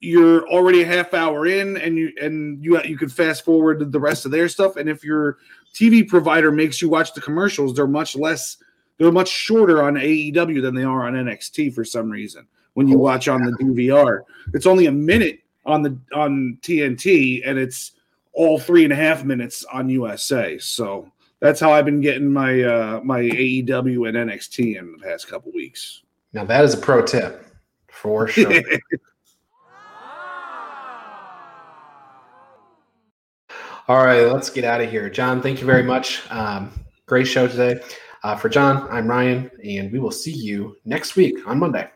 you're 0.00 0.48
already 0.48 0.82
a 0.82 0.86
half 0.86 1.12
hour 1.12 1.46
in, 1.46 1.76
and 1.76 1.96
you 1.96 2.12
and 2.20 2.62
you 2.64 2.80
you 2.82 2.96
can 2.96 3.10
fast 3.10 3.44
forward 3.44 3.92
the 3.92 4.00
rest 4.00 4.24
of 4.24 4.30
their 4.30 4.48
stuff. 4.48 4.76
And 4.76 4.88
if 4.88 5.04
your 5.04 5.38
TV 5.74 6.08
provider 6.08 6.50
makes 6.50 6.80
you 6.80 6.88
watch 6.88 7.12
the 7.12 7.20
commercials, 7.20 7.74
they're 7.74 7.86
much 7.86 8.16
less, 8.16 8.56
they're 8.96 9.12
much 9.12 9.28
shorter 9.28 9.82
on 9.82 9.94
AEW 9.94 10.62
than 10.62 10.74
they 10.74 10.84
are 10.84 11.06
on 11.06 11.12
NXT 11.12 11.74
for 11.74 11.84
some 11.84 12.10
reason. 12.10 12.46
When 12.74 12.88
you 12.88 12.96
watch 12.96 13.28
on 13.28 13.44
the 13.44 13.52
DVR, 13.52 14.22
it's 14.54 14.66
only 14.66 14.86
a 14.86 14.92
minute 14.92 15.40
on 15.66 15.82
the 15.82 15.98
on 16.14 16.56
TNT, 16.62 17.42
and 17.44 17.58
it's 17.58 17.92
all 18.32 18.58
three 18.58 18.84
and 18.84 18.92
a 18.92 18.96
half 18.96 19.24
minutes 19.24 19.64
on 19.64 19.90
USA. 19.90 20.56
So 20.56 21.10
that's 21.40 21.58
how 21.58 21.72
I've 21.72 21.84
been 21.84 22.00
getting 22.00 22.32
my 22.32 22.62
uh, 22.62 23.00
my 23.02 23.20
AEW 23.20 24.08
and 24.08 24.30
NXT 24.30 24.78
in 24.78 24.92
the 24.92 24.98
past 24.98 25.28
couple 25.28 25.50
weeks. 25.52 26.02
Now 26.32 26.44
that 26.44 26.64
is 26.64 26.74
a 26.74 26.78
pro 26.78 27.02
tip 27.02 27.46
for 27.88 28.28
sure. 28.28 28.62
All 33.88 34.04
right, 34.04 34.22
let's 34.22 34.50
get 34.50 34.62
out 34.62 34.80
of 34.80 34.88
here. 34.88 35.10
John, 35.10 35.42
thank 35.42 35.60
you 35.60 35.66
very 35.66 35.82
much. 35.82 36.22
Um, 36.30 36.70
great 37.06 37.26
show 37.26 37.48
today. 37.48 37.80
Uh, 38.22 38.36
for 38.36 38.48
John, 38.48 38.86
I'm 38.88 39.08
Ryan, 39.08 39.50
and 39.64 39.90
we 39.90 39.98
will 39.98 40.12
see 40.12 40.30
you 40.30 40.76
next 40.84 41.16
week 41.16 41.34
on 41.46 41.58
Monday. 41.58 41.90